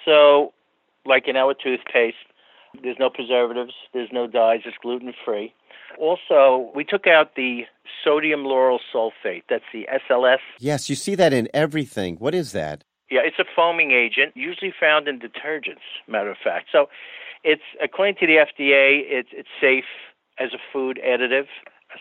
So, 0.04 0.52
like 1.06 1.26
in 1.26 1.36
our 1.36 1.54
toothpaste, 1.54 2.16
there's 2.82 2.98
no 3.00 3.08
preservatives, 3.08 3.72
there's 3.94 4.10
no 4.12 4.26
dyes, 4.26 4.60
it's 4.66 4.76
gluten 4.82 5.14
free. 5.24 5.54
Also, 5.98 6.70
we 6.74 6.84
took 6.84 7.06
out 7.06 7.36
the 7.36 7.62
sodium 8.04 8.44
lauryl 8.44 8.78
sulfate. 8.94 9.44
That's 9.48 9.64
the 9.72 9.88
SLS. 10.10 10.38
Yes, 10.58 10.90
you 10.90 10.94
see 10.94 11.14
that 11.14 11.32
in 11.32 11.48
everything. 11.54 12.16
What 12.16 12.34
is 12.34 12.52
that? 12.52 12.84
Yeah, 13.10 13.20
it's 13.24 13.38
a 13.38 13.44
foaming 13.56 13.90
agent, 13.92 14.36
usually 14.36 14.72
found 14.78 15.08
in 15.08 15.18
detergents, 15.18 15.82
matter 16.06 16.30
of 16.30 16.36
fact. 16.44 16.68
So, 16.70 16.88
it's 17.44 17.62
according 17.82 18.16
to 18.16 18.26
the 18.26 18.36
FDA, 18.36 19.02
it's 19.06 19.30
it's 19.32 19.48
safe 19.60 19.84
as 20.38 20.50
a 20.52 20.58
food 20.72 21.00
additive 21.06 21.46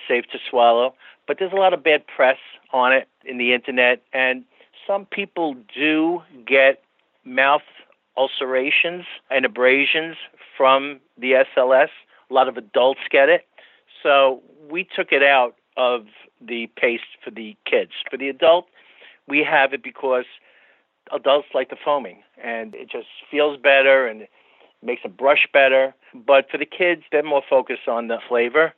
safe 0.07 0.25
to 0.31 0.37
swallow. 0.49 0.93
But 1.27 1.37
there's 1.39 1.53
a 1.53 1.57
lot 1.57 1.73
of 1.73 1.83
bad 1.83 2.05
press 2.07 2.37
on 2.73 2.93
it 2.93 3.07
in 3.25 3.37
the 3.37 3.53
internet, 3.53 4.01
and 4.13 4.43
some 4.85 5.05
people 5.05 5.55
do 5.75 6.21
get 6.47 6.81
mouth 7.25 7.61
ulcerations 8.17 9.05
and 9.29 9.45
abrasions 9.45 10.15
from 10.57 10.99
the 11.17 11.43
SLS. 11.55 11.89
A 12.29 12.33
lot 12.33 12.47
of 12.47 12.57
adults 12.57 13.01
get 13.09 13.29
it. 13.29 13.45
So 14.01 14.41
we 14.69 14.87
took 14.95 15.11
it 15.11 15.23
out 15.23 15.55
of 15.77 16.05
the 16.41 16.67
paste 16.75 17.03
for 17.23 17.31
the 17.31 17.55
kids. 17.65 17.91
For 18.09 18.17
the 18.17 18.29
adult, 18.29 18.65
we 19.27 19.43
have 19.49 19.73
it 19.73 19.83
because 19.83 20.25
adults 21.13 21.49
like 21.53 21.69
the 21.69 21.77
foaming, 21.83 22.21
and 22.43 22.73
it 22.75 22.89
just 22.89 23.07
feels 23.29 23.57
better 23.57 24.07
and 24.07 24.27
makes 24.83 25.03
them 25.03 25.13
brush 25.13 25.47
better. 25.51 25.93
But 26.13 26.49
for 26.49 26.57
the 26.57 26.65
kids, 26.65 27.03
they're 27.11 27.23
more 27.23 27.43
focused 27.49 27.87
on 27.87 28.07
the 28.07 28.17
flavor 28.27 28.73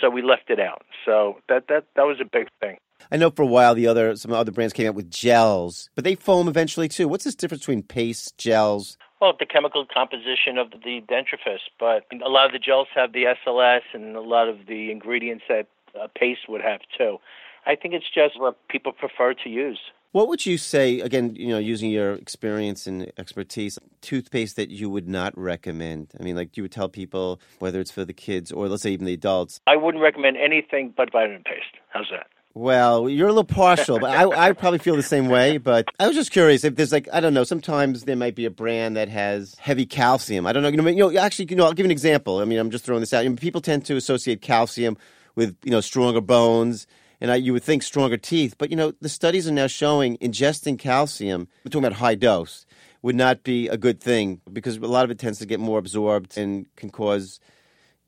so 0.00 0.10
we 0.10 0.22
left 0.22 0.50
it 0.50 0.60
out. 0.60 0.82
So 1.04 1.38
that 1.48 1.68
that 1.68 1.86
that 1.94 2.02
was 2.02 2.18
a 2.20 2.24
big 2.24 2.48
thing. 2.60 2.76
I 3.10 3.16
know 3.16 3.30
for 3.30 3.42
a 3.42 3.46
while 3.46 3.74
the 3.74 3.86
other 3.86 4.16
some 4.16 4.32
other 4.32 4.52
brands 4.52 4.72
came 4.72 4.88
out 4.88 4.94
with 4.94 5.10
gels, 5.10 5.90
but 5.94 6.04
they 6.04 6.14
foam 6.14 6.48
eventually 6.48 6.88
too. 6.88 7.08
What's 7.08 7.24
this 7.24 7.34
difference 7.34 7.62
between 7.62 7.82
paste, 7.82 8.36
gels? 8.38 8.98
Well, 9.20 9.32
the 9.38 9.46
chemical 9.46 9.86
composition 9.86 10.58
of 10.58 10.70
the 10.70 11.02
dentifrice, 11.08 11.60
but 11.78 12.04
a 12.22 12.28
lot 12.28 12.46
of 12.46 12.52
the 12.52 12.58
gels 12.58 12.88
have 12.94 13.12
the 13.12 13.24
SLS 13.46 13.80
and 13.94 14.14
a 14.14 14.20
lot 14.20 14.48
of 14.48 14.66
the 14.68 14.90
ingredients 14.90 15.44
that 15.48 15.68
a 15.98 16.08
paste 16.08 16.48
would 16.48 16.60
have 16.60 16.80
too. 16.96 17.18
I 17.64 17.76
think 17.76 17.94
it's 17.94 18.10
just 18.12 18.38
what 18.38 18.56
people 18.68 18.92
prefer 18.92 19.34
to 19.34 19.48
use. 19.48 19.78
What 20.16 20.28
would 20.28 20.46
you 20.46 20.56
say, 20.56 21.00
again, 21.00 21.34
you 21.36 21.48
know, 21.48 21.58
using 21.58 21.90
your 21.90 22.14
experience 22.14 22.86
and 22.86 23.12
expertise, 23.18 23.78
toothpaste 24.00 24.56
that 24.56 24.70
you 24.70 24.88
would 24.88 25.06
not 25.06 25.36
recommend? 25.36 26.14
I 26.18 26.22
mean, 26.22 26.36
like 26.36 26.56
you 26.56 26.62
would 26.62 26.72
tell 26.72 26.88
people, 26.88 27.38
whether 27.58 27.80
it's 27.80 27.90
for 27.90 28.02
the 28.02 28.14
kids 28.14 28.50
or 28.50 28.66
let's 28.66 28.82
say 28.82 28.92
even 28.92 29.04
the 29.04 29.12
adults. 29.12 29.60
I 29.66 29.76
wouldn't 29.76 30.02
recommend 30.02 30.38
anything 30.38 30.94
but 30.96 31.12
vitamin 31.12 31.42
paste. 31.44 31.66
How's 31.90 32.06
that? 32.12 32.28
Well, 32.54 33.10
you're 33.10 33.28
a 33.28 33.30
little 33.30 33.44
partial, 33.44 33.98
but 33.98 34.08
I, 34.08 34.48
I 34.48 34.52
probably 34.52 34.78
feel 34.78 34.96
the 34.96 35.02
same 35.02 35.28
way. 35.28 35.58
But 35.58 35.86
I 36.00 36.06
was 36.06 36.16
just 36.16 36.30
curious 36.30 36.64
if 36.64 36.76
there's 36.76 36.92
like 36.92 37.10
I 37.12 37.20
don't 37.20 37.34
know. 37.34 37.44
Sometimes 37.44 38.04
there 38.04 38.16
might 38.16 38.34
be 38.34 38.46
a 38.46 38.50
brand 38.50 38.96
that 38.96 39.10
has 39.10 39.54
heavy 39.58 39.84
calcium. 39.84 40.46
I 40.46 40.54
don't 40.54 40.62
know. 40.62 40.70
You 40.70 40.78
know, 40.78 40.88
you 40.88 41.12
know 41.12 41.20
actually, 41.20 41.48
you 41.50 41.56
know, 41.56 41.66
I'll 41.66 41.74
give 41.74 41.84
an 41.84 41.92
example. 41.92 42.38
I 42.38 42.46
mean, 42.46 42.58
I'm 42.58 42.70
just 42.70 42.86
throwing 42.86 43.00
this 43.00 43.12
out. 43.12 43.24
You 43.24 43.28
know, 43.28 43.36
people 43.36 43.60
tend 43.60 43.84
to 43.84 43.96
associate 43.96 44.40
calcium 44.40 44.96
with 45.34 45.58
you 45.62 45.72
know 45.72 45.82
stronger 45.82 46.22
bones 46.22 46.86
and 47.20 47.30
I, 47.30 47.36
you 47.36 47.52
would 47.52 47.62
think 47.64 47.82
stronger 47.82 48.16
teeth. 48.16 48.56
But 48.58 48.70
you 48.70 48.76
know, 48.76 48.92
the 49.00 49.08
studies 49.08 49.48
are 49.48 49.52
now 49.52 49.66
showing 49.66 50.16
ingesting 50.18 50.78
calcium, 50.78 51.48
we're 51.64 51.70
talking 51.70 51.84
about 51.86 51.98
high 51.98 52.14
dose, 52.14 52.66
would 53.02 53.16
not 53.16 53.42
be 53.42 53.68
a 53.68 53.76
good 53.76 54.00
thing 54.00 54.40
because 54.52 54.76
a 54.76 54.80
lot 54.86 55.04
of 55.04 55.10
it 55.10 55.18
tends 55.18 55.38
to 55.38 55.46
get 55.46 55.60
more 55.60 55.78
absorbed 55.78 56.36
and 56.36 56.66
can 56.76 56.90
cause, 56.90 57.40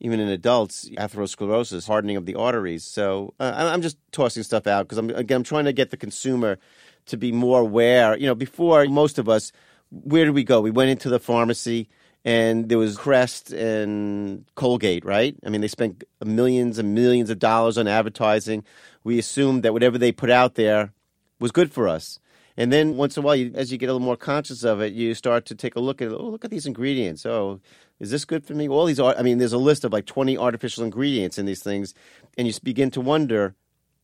even 0.00 0.20
in 0.20 0.28
adults, 0.28 0.88
atherosclerosis, 0.90 1.86
hardening 1.86 2.16
of 2.16 2.26
the 2.26 2.34
arteries. 2.34 2.84
So 2.84 3.34
uh, 3.38 3.52
I'm 3.56 3.82
just 3.82 3.96
tossing 4.12 4.42
stuff 4.42 4.66
out 4.66 4.84
because 4.84 4.98
I'm 4.98 5.10
again 5.10 5.38
I'm 5.38 5.44
trying 5.44 5.66
to 5.66 5.72
get 5.72 5.90
the 5.90 5.96
consumer 5.96 6.58
to 7.06 7.16
be 7.16 7.32
more 7.32 7.60
aware. 7.60 8.16
You 8.16 8.26
know, 8.26 8.34
before 8.34 8.84
most 8.86 9.18
of 9.18 9.28
us, 9.28 9.52
where 9.90 10.24
did 10.24 10.34
we 10.34 10.44
go? 10.44 10.60
We 10.60 10.70
went 10.70 10.90
into 10.90 11.08
the 11.08 11.18
pharmacy 11.18 11.88
and 12.24 12.68
there 12.68 12.78
was 12.78 12.96
Crest 12.96 13.52
and 13.52 14.44
Colgate, 14.54 15.04
right? 15.04 15.36
I 15.46 15.48
mean, 15.50 15.60
they 15.60 15.68
spent 15.68 16.04
millions 16.24 16.78
and 16.78 16.94
millions 16.94 17.30
of 17.30 17.38
dollars 17.38 17.78
on 17.78 17.86
advertising. 17.86 18.64
We 19.08 19.18
assumed 19.18 19.62
that 19.62 19.72
whatever 19.72 19.96
they 19.96 20.12
put 20.12 20.28
out 20.28 20.56
there 20.56 20.92
was 21.40 21.50
good 21.50 21.72
for 21.72 21.88
us. 21.88 22.20
And 22.58 22.70
then 22.70 22.98
once 22.98 23.16
in 23.16 23.22
a 23.22 23.26
while, 23.26 23.36
you, 23.36 23.50
as 23.54 23.72
you 23.72 23.78
get 23.78 23.88
a 23.88 23.94
little 23.94 24.04
more 24.04 24.18
conscious 24.18 24.64
of 24.64 24.82
it, 24.82 24.92
you 24.92 25.14
start 25.14 25.46
to 25.46 25.54
take 25.54 25.76
a 25.76 25.80
look 25.80 26.02
at, 26.02 26.12
oh, 26.12 26.28
look 26.28 26.44
at 26.44 26.50
these 26.50 26.66
ingredients. 26.66 27.24
Oh, 27.24 27.58
is 28.00 28.10
this 28.10 28.26
good 28.26 28.44
for 28.44 28.52
me? 28.52 28.68
All 28.68 28.84
these, 28.84 29.00
I 29.00 29.22
mean, 29.22 29.38
there's 29.38 29.54
a 29.54 29.56
list 29.56 29.84
of 29.84 29.94
like 29.94 30.04
20 30.04 30.36
artificial 30.36 30.84
ingredients 30.84 31.38
in 31.38 31.46
these 31.46 31.62
things, 31.62 31.94
and 32.36 32.46
you 32.46 32.52
begin 32.62 32.90
to 32.90 33.00
wonder, 33.00 33.54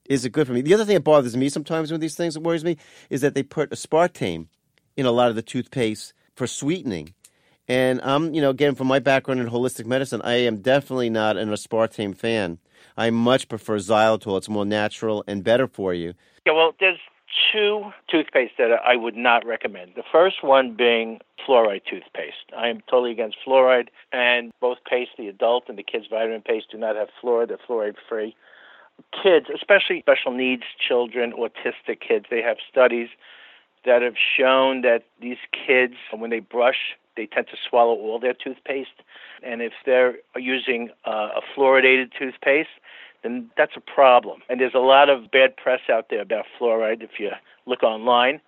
is 0.06 0.24
it 0.24 0.32
good 0.32 0.46
for 0.46 0.54
me? 0.54 0.62
The 0.62 0.72
other 0.72 0.86
thing 0.86 0.94
that 0.94 1.04
bothers 1.04 1.36
me 1.36 1.50
sometimes 1.50 1.92
with 1.92 2.00
these 2.00 2.14
things 2.14 2.32
that 2.32 2.40
worries 2.40 2.64
me 2.64 2.78
is 3.10 3.20
that 3.20 3.34
they 3.34 3.42
put 3.42 3.72
aspartame 3.72 4.46
in 4.96 5.04
a 5.04 5.12
lot 5.12 5.28
of 5.28 5.36
the 5.36 5.42
toothpaste 5.42 6.14
for 6.34 6.46
sweetening. 6.46 7.12
And 7.68 8.00
I'm, 8.02 8.34
you 8.34 8.40
know, 8.40 8.50
again, 8.50 8.74
from 8.74 8.88
my 8.88 8.98
background 8.98 9.40
in 9.40 9.48
holistic 9.48 9.86
medicine, 9.86 10.20
I 10.22 10.34
am 10.34 10.58
definitely 10.58 11.10
not 11.10 11.36
an 11.36 11.48
aspartame 11.48 12.16
fan. 12.16 12.58
I 12.96 13.10
much 13.10 13.48
prefer 13.48 13.78
xylitol. 13.78 14.36
It's 14.36 14.48
more 14.48 14.66
natural 14.66 15.24
and 15.26 15.42
better 15.42 15.66
for 15.66 15.94
you. 15.94 16.14
Yeah, 16.46 16.52
well, 16.52 16.74
there's 16.78 16.98
two 17.52 17.90
toothpaste 18.08 18.52
that 18.58 18.70
I 18.84 18.96
would 18.96 19.16
not 19.16 19.46
recommend. 19.46 19.92
The 19.96 20.04
first 20.12 20.44
one 20.44 20.74
being 20.76 21.20
fluoride 21.46 21.82
toothpaste. 21.88 22.52
I 22.56 22.68
am 22.68 22.80
totally 22.88 23.12
against 23.12 23.38
fluoride, 23.46 23.88
and 24.12 24.52
both 24.60 24.78
paste, 24.88 25.12
the 25.18 25.28
adult 25.28 25.64
and 25.68 25.78
the 25.78 25.82
kids' 25.82 26.06
vitamin 26.08 26.42
paste, 26.42 26.66
do 26.70 26.78
not 26.78 26.96
have 26.96 27.08
fluoride. 27.22 27.48
They're 27.48 27.58
fluoride 27.68 27.96
free. 28.08 28.36
Kids, 29.22 29.46
especially 29.52 30.00
special 30.00 30.32
needs 30.32 30.62
children, 30.86 31.32
autistic 31.32 32.00
kids, 32.06 32.26
they 32.30 32.42
have 32.42 32.58
studies 32.70 33.08
that 33.84 34.02
have 34.02 34.14
shown 34.38 34.82
that 34.82 35.02
these 35.20 35.38
kids, 35.66 35.94
when 36.16 36.30
they 36.30 36.38
brush, 36.40 36.96
they 37.16 37.26
tend 37.26 37.46
to 37.48 37.56
swallow 37.68 37.94
all 37.94 38.18
their 38.18 38.34
toothpaste. 38.34 39.02
And 39.42 39.62
if 39.62 39.72
they're 39.84 40.16
using 40.36 40.90
uh, 41.06 41.28
a 41.36 41.40
fluoridated 41.56 42.10
toothpaste, 42.18 42.68
then 43.22 43.50
that's 43.56 43.72
a 43.76 43.80
problem. 43.80 44.40
And 44.48 44.60
there's 44.60 44.74
a 44.74 44.78
lot 44.78 45.08
of 45.08 45.30
bad 45.30 45.56
press 45.56 45.80
out 45.90 46.06
there 46.10 46.22
about 46.22 46.44
fluoride 46.60 47.02
if 47.02 47.18
you 47.18 47.30
look 47.66 47.82
online. 47.82 48.40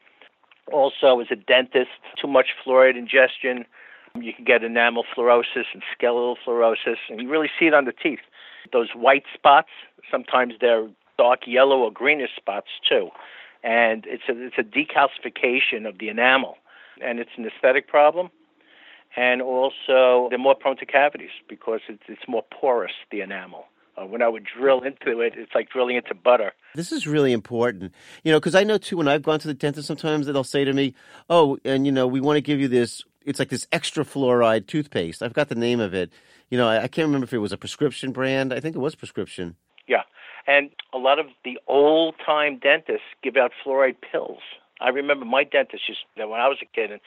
Also, 0.72 1.20
as 1.20 1.28
a 1.30 1.36
dentist, 1.36 1.90
too 2.20 2.28
much 2.28 2.48
fluoride 2.64 2.96
ingestion 2.96 3.64
You 4.14 4.32
can 4.32 4.44
get 4.44 4.62
enamel 4.62 5.04
fluorosis 5.16 5.66
and 5.72 5.82
skeletal 5.96 6.36
fluorosis, 6.46 6.96
and 7.08 7.20
you 7.20 7.28
really 7.28 7.50
see 7.58 7.66
it 7.66 7.74
on 7.74 7.84
the 7.84 7.92
teeth. 7.92 8.20
Those 8.72 8.88
white 8.94 9.24
spots, 9.32 9.68
sometimes 10.10 10.54
they're 10.60 10.88
dark 11.18 11.40
yellow 11.46 11.78
or 11.78 11.92
greenish 11.92 12.34
spots 12.36 12.68
too. 12.88 13.10
And 13.62 14.04
it's 14.06 14.24
a, 14.28 14.46
it's 14.46 14.58
a 14.58 14.62
decalcification 14.62 15.88
of 15.88 15.98
the 15.98 16.08
enamel, 16.08 16.56
and 17.02 17.18
it's 17.18 17.30
an 17.36 17.46
aesthetic 17.46 17.88
problem. 17.88 18.30
And 19.16 19.40
also, 19.40 20.28
they're 20.28 20.38
more 20.38 20.54
prone 20.54 20.76
to 20.76 20.86
cavities 20.86 21.30
because 21.48 21.80
it's, 21.88 22.02
it's 22.06 22.28
more 22.28 22.44
porous, 22.50 22.92
the 23.10 23.22
enamel. 23.22 23.66
Uh, 23.96 24.04
when 24.04 24.20
I 24.20 24.28
would 24.28 24.44
drill 24.44 24.82
into 24.82 25.20
it, 25.20 25.32
it's 25.36 25.54
like 25.54 25.70
drilling 25.70 25.96
into 25.96 26.14
butter. 26.14 26.52
This 26.74 26.92
is 26.92 27.06
really 27.06 27.32
important, 27.32 27.94
you 28.24 28.32
know, 28.32 28.38
because 28.38 28.54
I 28.54 28.62
know 28.62 28.76
too 28.76 28.98
when 28.98 29.08
I've 29.08 29.22
gone 29.22 29.38
to 29.38 29.48
the 29.48 29.54
dentist, 29.54 29.86
sometimes 29.86 30.26
they'll 30.26 30.44
say 30.44 30.64
to 30.64 30.72
me, 30.74 30.94
"Oh, 31.30 31.56
and 31.64 31.86
you 31.86 31.92
know, 31.92 32.06
we 32.06 32.20
want 32.20 32.36
to 32.36 32.42
give 32.42 32.60
you 32.60 32.68
this. 32.68 33.02
It's 33.24 33.38
like 33.38 33.48
this 33.48 33.66
extra 33.72 34.04
fluoride 34.04 34.66
toothpaste. 34.66 35.22
I've 35.22 35.32
got 35.32 35.48
the 35.48 35.54
name 35.54 35.80
of 35.80 35.94
it. 35.94 36.12
You 36.50 36.58
know, 36.58 36.68
I, 36.68 36.82
I 36.82 36.88
can't 36.88 37.06
remember 37.06 37.24
if 37.24 37.32
it 37.32 37.38
was 37.38 37.52
a 37.52 37.56
prescription 37.56 38.12
brand. 38.12 38.52
I 38.52 38.60
think 38.60 38.76
it 38.76 38.80
was 38.80 38.94
prescription. 38.94 39.56
Yeah, 39.88 40.02
and 40.46 40.68
a 40.92 40.98
lot 40.98 41.18
of 41.18 41.26
the 41.42 41.58
old 41.66 42.16
time 42.24 42.58
dentists 42.58 43.06
give 43.22 43.36
out 43.36 43.52
fluoride 43.64 43.96
pills. 44.12 44.40
I 44.78 44.90
remember 44.90 45.24
my 45.24 45.44
dentist 45.44 45.88
used 45.88 46.00
that 46.18 46.28
when 46.28 46.38
I 46.38 46.48
was 46.48 46.58
a 46.60 46.66
kid, 46.66 46.90
and 46.92 47.00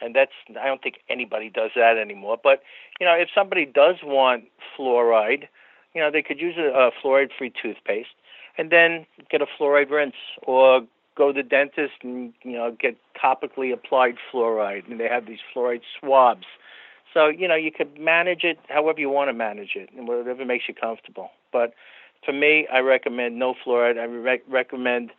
and 0.00 0.14
that's 0.14 0.32
I 0.60 0.66
don't 0.66 0.82
think 0.82 0.96
anybody 1.08 1.50
does 1.50 1.70
that 1.76 1.96
anymore. 1.98 2.38
But 2.42 2.62
you 3.00 3.06
know, 3.06 3.14
if 3.14 3.28
somebody 3.34 3.66
does 3.66 3.96
want 4.02 4.44
fluoride 4.78 5.48
you 5.94 6.00
know, 6.00 6.10
they 6.10 6.22
could 6.22 6.40
use 6.40 6.56
a, 6.58 6.68
a 6.76 6.90
fluoride-free 7.02 7.52
toothpaste 7.60 8.08
and 8.58 8.70
then 8.70 9.06
get 9.30 9.40
a 9.40 9.46
fluoride 9.58 9.90
rinse 9.90 10.14
or 10.42 10.82
go 11.16 11.32
to 11.32 11.42
the 11.42 11.48
dentist 11.48 11.94
and 12.02 12.32
you 12.42 12.52
know 12.52 12.76
get 12.78 12.96
topically 13.22 13.72
applied 13.72 14.16
fluoride. 14.32 14.90
And 14.90 14.98
they 14.98 15.08
have 15.08 15.26
these 15.26 15.38
fluoride 15.54 15.82
swabs. 15.98 16.46
So 17.12 17.28
you 17.28 17.46
know 17.46 17.54
you 17.54 17.70
could 17.70 17.98
manage 17.98 18.42
it 18.42 18.58
however 18.68 19.00
you 19.00 19.08
want 19.08 19.28
to 19.28 19.32
manage 19.32 19.76
it 19.76 19.88
and 19.96 20.08
whatever 20.08 20.44
makes 20.44 20.64
you 20.68 20.74
comfortable. 20.74 21.30
But 21.52 21.74
for 22.24 22.32
me 22.32 22.66
i 22.72 22.80
recommend 22.80 23.38
no 23.38 23.54
fluoride. 23.64 23.98
I 23.98 24.04
re- 24.04 24.42
recommend 24.48 25.12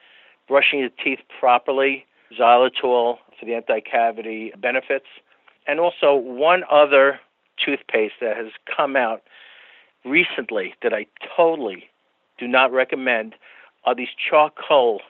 brushing 0.47 0.79
your 0.79 0.89
teeth 1.03 1.19
properly 1.39 2.05
xylitol 2.33 3.17
for 3.39 3.45
the 3.45 3.53
anti-cavity 3.53 4.51
benefits 4.57 5.05
and 5.67 5.79
also 5.79 6.15
one 6.15 6.63
other 6.71 7.19
toothpaste 7.63 8.15
that 8.21 8.35
has 8.37 8.47
come 8.75 8.95
out 8.95 9.21
recently 10.03 10.73
that 10.83 10.93
I 10.93 11.07
totally 11.35 11.85
do 12.37 12.47
not 12.47 12.71
recommend 12.71 13.35
are 13.85 13.95
these 13.95 14.09
charcoal 14.29 15.01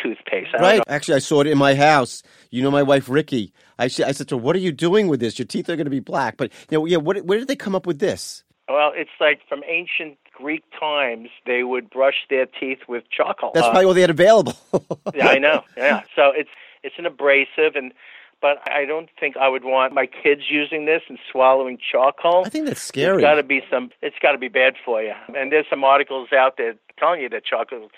toothpaste. 0.00 0.50
Right. 0.58 0.82
Actually, 0.88 1.16
I 1.16 1.20
saw 1.20 1.40
it 1.40 1.46
in 1.46 1.58
my 1.58 1.74
house. 1.74 2.22
You 2.50 2.62
know, 2.62 2.70
my 2.70 2.82
wife 2.82 3.08
Ricky. 3.08 3.52
I, 3.78 3.84
I 3.84 3.88
said 3.88 4.28
to 4.28 4.36
her, 4.36 4.42
"What 4.42 4.56
are 4.56 4.60
you 4.60 4.72
doing 4.72 5.08
with 5.08 5.20
this? 5.20 5.38
Your 5.38 5.46
teeth 5.46 5.68
are 5.68 5.76
going 5.76 5.86
to 5.86 5.90
be 5.90 6.00
black." 6.00 6.36
But 6.36 6.52
you 6.70 6.78
know, 6.78 6.86
yeah. 6.86 6.96
What, 6.98 7.24
where 7.24 7.38
did 7.38 7.48
they 7.48 7.56
come 7.56 7.74
up 7.74 7.86
with 7.86 7.98
this? 7.98 8.42
Well, 8.68 8.92
it's 8.94 9.10
like 9.20 9.40
from 9.48 9.62
ancient 9.66 10.16
Greek 10.32 10.64
times. 10.78 11.28
They 11.46 11.62
would 11.62 11.90
brush 11.90 12.26
their 12.30 12.46
teeth 12.46 12.80
with 12.88 13.04
charcoal. 13.10 13.52
That's 13.54 13.66
uh, 13.66 13.70
probably 13.70 13.86
all 13.86 13.94
they 13.94 14.00
had 14.00 14.10
available. 14.10 14.54
yeah, 15.14 15.28
I 15.28 15.38
know. 15.38 15.62
Yeah. 15.76 16.02
So 16.16 16.32
it's 16.34 16.50
it's 16.82 16.96
an 16.98 17.06
abrasive, 17.06 17.74
and 17.74 17.92
but 18.40 18.58
I 18.70 18.84
don't 18.84 19.08
think 19.18 19.36
I 19.36 19.48
would 19.48 19.64
want 19.64 19.94
my 19.94 20.06
kids 20.06 20.42
using 20.50 20.84
this 20.84 21.02
and 21.08 21.18
swallowing 21.30 21.78
charcoal. 21.78 22.44
I 22.44 22.48
think 22.48 22.66
that's 22.66 22.82
scary. 22.82 23.16
It's 23.16 23.22
got 23.22 23.34
to 23.34 23.42
be 23.42 23.62
some. 23.70 23.90
It's 24.02 24.16
got 24.20 24.32
to 24.32 24.38
be 24.38 24.48
bad 24.48 24.74
for 24.84 25.02
you. 25.02 25.14
And 25.34 25.52
there's 25.52 25.66
some 25.70 25.84
articles 25.84 26.28
out 26.32 26.56
there 26.56 26.74
telling 26.98 27.20
you 27.20 27.28
that 27.30 27.44
charcoal 27.44 27.88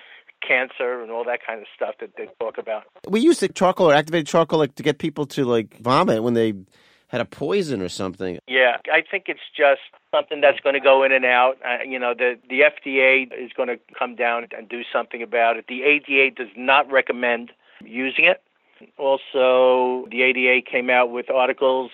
cancer 0.46 1.00
and 1.02 1.10
all 1.10 1.24
that 1.24 1.40
kind 1.44 1.60
of 1.60 1.66
stuff 1.74 1.94
that 2.00 2.10
they 2.16 2.28
talk 2.38 2.58
about. 2.58 2.84
We 3.08 3.20
used 3.20 3.42
charcoal 3.54 3.90
or 3.90 3.94
activated 3.94 4.26
charcoal 4.26 4.58
like 4.58 4.74
to 4.76 4.82
get 4.82 4.98
people 4.98 5.26
to 5.26 5.44
like 5.44 5.78
vomit 5.78 6.22
when 6.22 6.34
they 6.34 6.54
had 7.08 7.20
a 7.20 7.24
poison 7.24 7.80
or 7.80 7.88
something. 7.88 8.38
Yeah, 8.46 8.76
I 8.92 9.02
think 9.08 9.24
it's 9.28 9.48
just 9.56 9.80
something 10.14 10.40
that's 10.40 10.60
going 10.60 10.74
to 10.74 10.80
go 10.80 11.02
in 11.02 11.12
and 11.12 11.24
out. 11.24 11.56
Uh, 11.64 11.82
you 11.86 11.98
know, 11.98 12.14
the 12.14 12.38
the 12.48 12.60
FDA 12.60 13.26
is 13.32 13.50
going 13.56 13.68
to 13.68 13.78
come 13.98 14.14
down 14.14 14.46
and 14.56 14.68
do 14.68 14.82
something 14.92 15.22
about 15.22 15.56
it. 15.56 15.66
The 15.68 15.82
ADA 15.82 16.34
does 16.34 16.52
not 16.56 16.90
recommend 16.90 17.52
using 17.84 18.24
it. 18.24 18.42
Also, 18.98 20.06
the 20.10 20.22
ADA 20.22 20.62
came 20.68 20.90
out 20.90 21.10
with 21.10 21.30
articles 21.30 21.90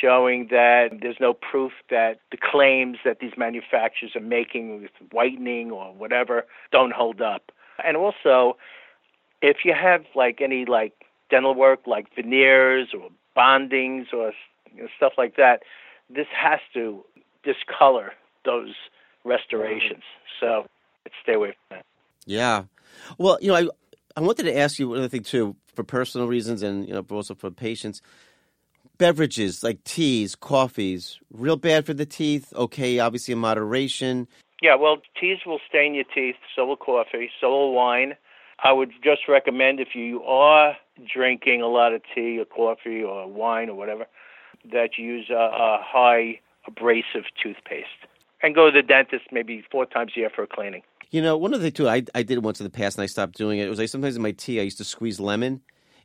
showing 0.00 0.48
that 0.50 0.88
there's 1.00 1.16
no 1.20 1.34
proof 1.34 1.72
that 1.90 2.20
the 2.30 2.36
claims 2.36 2.98
that 3.04 3.18
these 3.20 3.32
manufacturers 3.36 4.14
are 4.14 4.20
making 4.20 4.82
with 4.82 4.90
whitening 5.10 5.70
or 5.70 5.92
whatever 5.92 6.44
don't 6.70 6.92
hold 6.92 7.20
up. 7.20 7.50
And 7.84 7.96
also, 7.96 8.56
if 9.40 9.58
you 9.64 9.74
have 9.74 10.04
like 10.14 10.40
any 10.40 10.64
like 10.64 10.92
dental 11.30 11.54
work 11.54 11.80
like 11.86 12.06
veneers 12.14 12.88
or 12.94 13.08
bondings 13.36 14.12
or 14.12 14.32
you 14.74 14.82
know, 14.82 14.88
stuff 14.96 15.14
like 15.18 15.36
that, 15.36 15.62
this 16.08 16.26
has 16.32 16.60
to 16.74 17.04
discolor 17.44 18.12
those 18.44 18.74
restorations. 19.24 20.02
Mm-hmm. 20.42 20.64
So 20.64 20.66
stay 21.22 21.34
away 21.34 21.54
from 21.68 21.78
that. 21.78 21.86
Yeah. 22.26 22.64
Well, 23.18 23.38
you 23.40 23.48
know, 23.48 23.56
I 23.56 23.68
I 24.16 24.20
wanted 24.20 24.44
to 24.44 24.56
ask 24.56 24.78
you 24.78 24.92
another 24.92 25.08
thing 25.08 25.22
too 25.22 25.56
for 25.74 25.84
personal 25.84 26.28
reasons 26.28 26.62
and 26.62 26.86
you 26.86 26.94
know 26.94 27.04
also 27.10 27.34
for 27.34 27.50
patients 27.50 28.02
beverages 28.98 29.62
like 29.62 29.82
teas 29.84 30.34
coffees 30.34 31.18
real 31.32 31.56
bad 31.56 31.86
for 31.86 31.94
the 31.94 32.06
teeth 32.06 32.52
okay 32.54 32.98
obviously 32.98 33.32
in 33.32 33.38
moderation 33.38 34.28
yeah 34.60 34.74
well 34.74 34.98
teas 35.18 35.38
will 35.46 35.60
stain 35.68 35.94
your 35.94 36.04
teeth 36.14 36.36
so 36.54 36.66
will 36.66 36.76
coffee 36.76 37.30
so 37.40 37.48
will 37.48 37.72
wine 37.72 38.14
i 38.62 38.72
would 38.72 38.90
just 39.02 39.22
recommend 39.28 39.80
if 39.80 39.94
you 39.94 40.22
are 40.24 40.76
drinking 41.12 41.62
a 41.62 41.68
lot 41.68 41.94
of 41.94 42.02
tea 42.14 42.38
or 42.38 42.44
coffee 42.44 43.02
or 43.02 43.26
wine 43.26 43.70
or 43.70 43.74
whatever 43.74 44.06
that 44.70 44.90
you 44.98 45.06
use 45.06 45.30
a, 45.30 45.34
a 45.34 45.78
high 45.82 46.38
abrasive 46.66 47.24
toothpaste 47.42 47.86
and 48.42 48.54
go 48.54 48.70
to 48.70 48.82
the 48.82 48.86
dentist 48.86 49.26
maybe 49.30 49.64
four 49.70 49.86
times 49.86 50.12
a 50.16 50.20
year 50.20 50.30
for 50.34 50.42
a 50.42 50.46
cleaning 50.46 50.82
you 51.12 51.20
know, 51.20 51.36
one 51.36 51.54
of 51.54 51.60
the 51.60 51.70
two, 51.70 51.88
I, 51.88 52.02
I 52.14 52.22
did 52.22 52.42
once 52.42 52.58
in 52.58 52.64
the 52.64 52.70
past 52.70 52.96
and 52.96 53.04
I 53.04 53.06
stopped 53.06 53.36
doing 53.36 53.58
it. 53.58 53.66
It 53.66 53.70
was 53.70 53.78
like 53.78 53.90
sometimes 53.90 54.16
in 54.16 54.22
my 54.22 54.32
tea, 54.32 54.58
I 54.58 54.62
used 54.64 54.78
to 54.78 54.84
squeeze 54.84 55.20
lemon. 55.20 55.60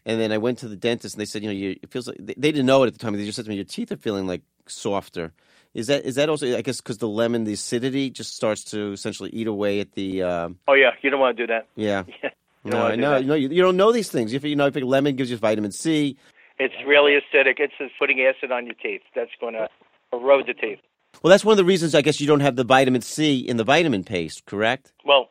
And 0.05 0.21
then 0.21 0.31
I 0.31 0.37
went 0.37 0.59
to 0.59 0.67
the 0.67 0.75
dentist 0.75 1.15
and 1.15 1.21
they 1.21 1.25
said, 1.25 1.43
you 1.43 1.49
know, 1.49 1.55
you, 1.55 1.79
it 1.81 1.89
feels 1.91 2.07
like, 2.07 2.17
they, 2.19 2.33
they 2.37 2.51
didn't 2.51 2.65
know 2.65 2.83
it 2.83 2.87
at 2.87 2.93
the 2.93 2.99
time. 2.99 3.13
They 3.13 3.25
just 3.25 3.37
said 3.37 3.45
to 3.45 3.49
me, 3.49 3.55
your 3.55 3.65
teeth 3.65 3.91
are 3.91 3.97
feeling 3.97 4.27
like 4.27 4.41
softer. 4.67 5.33
Is 5.73 5.87
that 5.87 6.05
is 6.05 6.15
that 6.15 6.29
also, 6.29 6.57
I 6.57 6.61
guess, 6.61 6.77
because 6.77 6.97
the 6.97 7.07
lemon, 7.07 7.43
the 7.43 7.53
acidity 7.53 8.09
just 8.09 8.35
starts 8.35 8.63
to 8.65 8.93
essentially 8.93 9.29
eat 9.31 9.47
away 9.47 9.79
at 9.79 9.93
the. 9.93 10.23
Um, 10.23 10.59
oh, 10.67 10.73
yeah. 10.73 10.91
You 11.01 11.09
don't 11.09 11.19
want 11.19 11.37
to 11.37 11.43
do 11.43 11.53
that. 11.53 11.67
Yeah. 11.75 12.03
no, 12.63 12.87
I 12.87 12.95
know. 12.95 13.21
No, 13.21 13.35
you, 13.35 13.49
you 13.49 13.61
don't 13.61 13.77
know 13.77 13.91
these 13.91 14.09
things. 14.09 14.33
If 14.33 14.43
you 14.43 14.55
know, 14.55 14.67
if 14.67 14.75
lemon 14.75 15.15
gives 15.15 15.29
you 15.29 15.37
vitamin 15.37 15.71
C. 15.71 16.17
It's 16.59 16.73
really 16.87 17.11
acidic. 17.13 17.59
It's 17.59 17.73
just 17.77 17.93
putting 17.99 18.21
acid 18.21 18.51
on 18.51 18.65
your 18.65 18.75
teeth. 18.75 19.01
That's 19.13 19.31
going 19.39 19.53
to 19.53 19.69
erode 20.13 20.47
the 20.47 20.53
teeth. 20.53 20.79
Well, 21.21 21.31
that's 21.31 21.43
one 21.43 21.53
of 21.53 21.57
the 21.57 21.65
reasons 21.65 21.95
I 21.95 22.01
guess 22.01 22.21
you 22.21 22.27
don't 22.27 22.41
have 22.41 22.55
the 22.55 22.63
vitamin 22.63 23.01
C 23.01 23.39
in 23.39 23.57
the 23.57 23.63
vitamin 23.63 24.03
paste, 24.03 24.45
correct? 24.45 24.91
Well, 25.05 25.27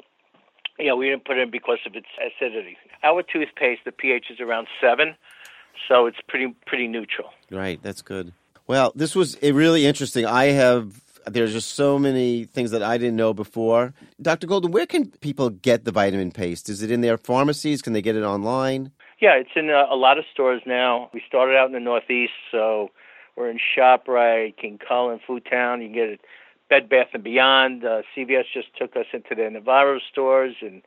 yeah, 0.79 0.95
we 0.95 1.09
didn't 1.09 1.25
put 1.25 1.39
it 1.39 1.43
in 1.43 1.51
because 1.51 1.79
of 1.87 1.95
its 1.95 2.09
acidity. 2.19 2.77
Our 3.03 3.23
toothpaste, 3.23 3.83
the 3.85 3.93
pH 3.93 4.27
is 4.31 4.41
around 4.41 4.67
seven, 4.81 5.15
so 5.89 6.07
it's 6.07 6.19
pretty 6.29 6.55
pretty 6.67 6.89
neutral. 6.89 7.31
Right, 7.51 7.81
that's 7.83 8.03
good. 8.03 8.33
Well, 8.67 8.93
this 8.97 9.15
was 9.15 9.41
really 9.43 9.87
interesting. 9.87 10.27
I 10.27 10.47
have 10.47 11.01
there's 11.27 11.53
just 11.53 11.73
so 11.73 11.99
many 11.99 12.45
things 12.45 12.71
that 12.71 12.83
I 12.83 12.99
didn't 12.99 13.17
know 13.17 13.35
before. 13.35 13.95
Dr. 14.21 14.47
Golden, 14.47 14.71
where 14.71 14.87
can 14.87 15.11
people 15.21 15.51
get 15.51 15.85
the 15.85 15.93
vitamin 15.93 16.31
paste? 16.31 16.69
Is 16.69 16.83
it 16.83 16.91
in 16.91 17.01
their 17.01 17.19
pharmacies? 17.19 17.83
Can 17.83 17.93
they 17.93 18.03
get 18.03 18.17
it 18.17 18.23
online? 18.23 18.93
Yeah, 19.21 19.35
it's 19.35 19.51
in 19.57 19.71
a, 19.71 19.87
a 19.91 19.97
lot 19.97 20.19
of 20.19 20.25
stores 20.33 20.63
now. 20.67 21.11
We 21.13 21.23
started 21.27 21.57
out 21.57 21.67
in 21.67 21.73
the 21.73 21.81
Northeast, 21.81 22.33
so 22.51 22.91
we're 23.37 23.51
in 23.51 23.59
ShopRite, 23.59 24.57
King 24.57 24.79
Kullen, 24.79 25.21
Food 25.27 25.47
Town. 25.49 25.83
You 25.83 25.89
can 25.89 25.95
get 25.95 26.09
it 26.09 26.21
Bed 26.69 26.89
Bath 26.89 27.09
and 27.13 27.23
Beyond. 27.23 27.85
Uh, 27.85 28.03
CVS 28.17 28.45
just 28.53 28.69
took 28.77 28.97
us 28.97 29.07
into 29.13 29.35
their 29.35 29.51
Navarro 29.51 30.01
stores 30.11 30.57
in 30.61 30.83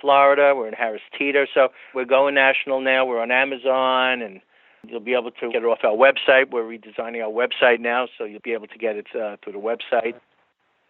Florida. 0.00 0.54
We're 0.56 0.68
in 0.68 0.74
Harris 0.74 1.02
Teeter, 1.16 1.46
so 1.52 1.68
we're 1.94 2.04
going 2.04 2.34
national 2.34 2.80
now. 2.80 3.06
We're 3.06 3.22
on 3.22 3.30
Amazon, 3.30 4.20
and 4.20 4.40
you'll 4.86 5.00
be 5.00 5.14
able 5.14 5.30
to 5.30 5.48
get 5.50 5.62
it 5.62 5.64
off 5.64 5.78
our 5.84 5.96
website. 5.96 6.50
We're 6.50 6.64
redesigning 6.64 7.22
our 7.24 7.30
website 7.30 7.80
now, 7.80 8.08
so 8.18 8.24
you'll 8.24 8.40
be 8.40 8.52
able 8.52 8.66
to 8.66 8.78
get 8.78 8.96
it 8.96 9.06
uh, 9.14 9.36
through 9.42 9.54
the 9.54 9.58
website. 9.58 10.14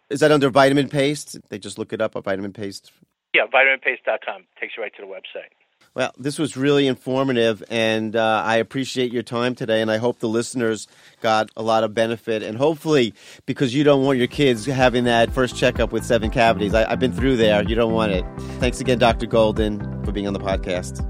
Is 0.09 0.19
that 0.19 0.31
under 0.31 0.49
Vitamin 0.49 0.89
Paste? 0.89 1.37
They 1.49 1.57
just 1.57 1.77
look 1.77 1.93
it 1.93 2.01
up 2.01 2.15
at 2.15 2.23
Vitamin 2.23 2.53
Paste. 2.53 2.91
Yeah, 3.33 3.43
vitaminpaste.com 3.47 4.43
takes 4.59 4.73
you 4.77 4.83
right 4.83 4.93
to 4.95 5.01
the 5.01 5.07
website. 5.07 5.49
Well, 5.95 6.11
this 6.17 6.39
was 6.39 6.57
really 6.57 6.87
informative, 6.87 7.63
and 7.69 8.15
uh, 8.15 8.41
I 8.43 8.55
appreciate 8.55 9.13
your 9.13 9.21
time 9.21 9.53
today. 9.53 9.79
And 9.79 9.91
I 9.91 9.97
hope 9.97 10.19
the 10.19 10.27
listeners 10.27 10.87
got 11.21 11.51
a 11.55 11.61
lot 11.61 11.83
of 11.83 11.93
benefit. 11.93 12.41
And 12.41 12.57
hopefully, 12.57 13.13
because 13.45 13.75
you 13.75 13.83
don't 13.83 14.03
want 14.03 14.17
your 14.17 14.27
kids 14.27 14.65
having 14.65 15.03
that 15.03 15.31
first 15.31 15.55
checkup 15.55 15.91
with 15.91 16.03
seven 16.03 16.31
cavities, 16.31 16.73
I, 16.73 16.91
I've 16.91 16.99
been 16.99 17.13
through 17.13 17.37
there. 17.37 17.63
You 17.63 17.75
don't 17.75 17.93
want 17.93 18.11
it. 18.11 18.25
Thanks 18.59 18.79
again, 18.79 18.97
Dr. 18.97 19.27
Golden, 19.27 20.03
for 20.03 20.11
being 20.11 20.25
on 20.25 20.33
the 20.33 20.39
podcast. 20.39 21.07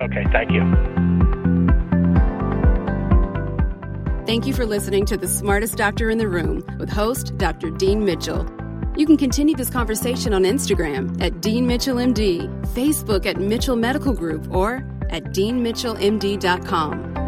Okay, 0.00 0.24
thank 0.32 0.50
you. 0.50 0.62
Thank 4.26 4.46
you 4.46 4.54
for 4.54 4.64
listening 4.64 5.04
to 5.06 5.18
The 5.18 5.28
Smartest 5.28 5.76
Doctor 5.76 6.08
in 6.08 6.16
the 6.16 6.28
Room 6.28 6.64
with 6.78 6.88
host 6.88 7.36
Dr. 7.36 7.70
Dean 7.70 8.06
Mitchell. 8.06 8.48
You 8.96 9.06
can 9.06 9.16
continue 9.16 9.56
this 9.56 9.70
conversation 9.70 10.32
on 10.32 10.44
Instagram 10.44 11.20
at 11.20 11.40
Dean 11.40 11.66
Mitchell 11.66 11.96
MD, 11.96 12.48
Facebook 12.68 13.26
at 13.26 13.38
Mitchell 13.38 13.74
Medical 13.74 14.12
Group, 14.12 14.54
or 14.54 14.86
at 15.10 15.24
deanmitchellmd.com. 15.32 17.23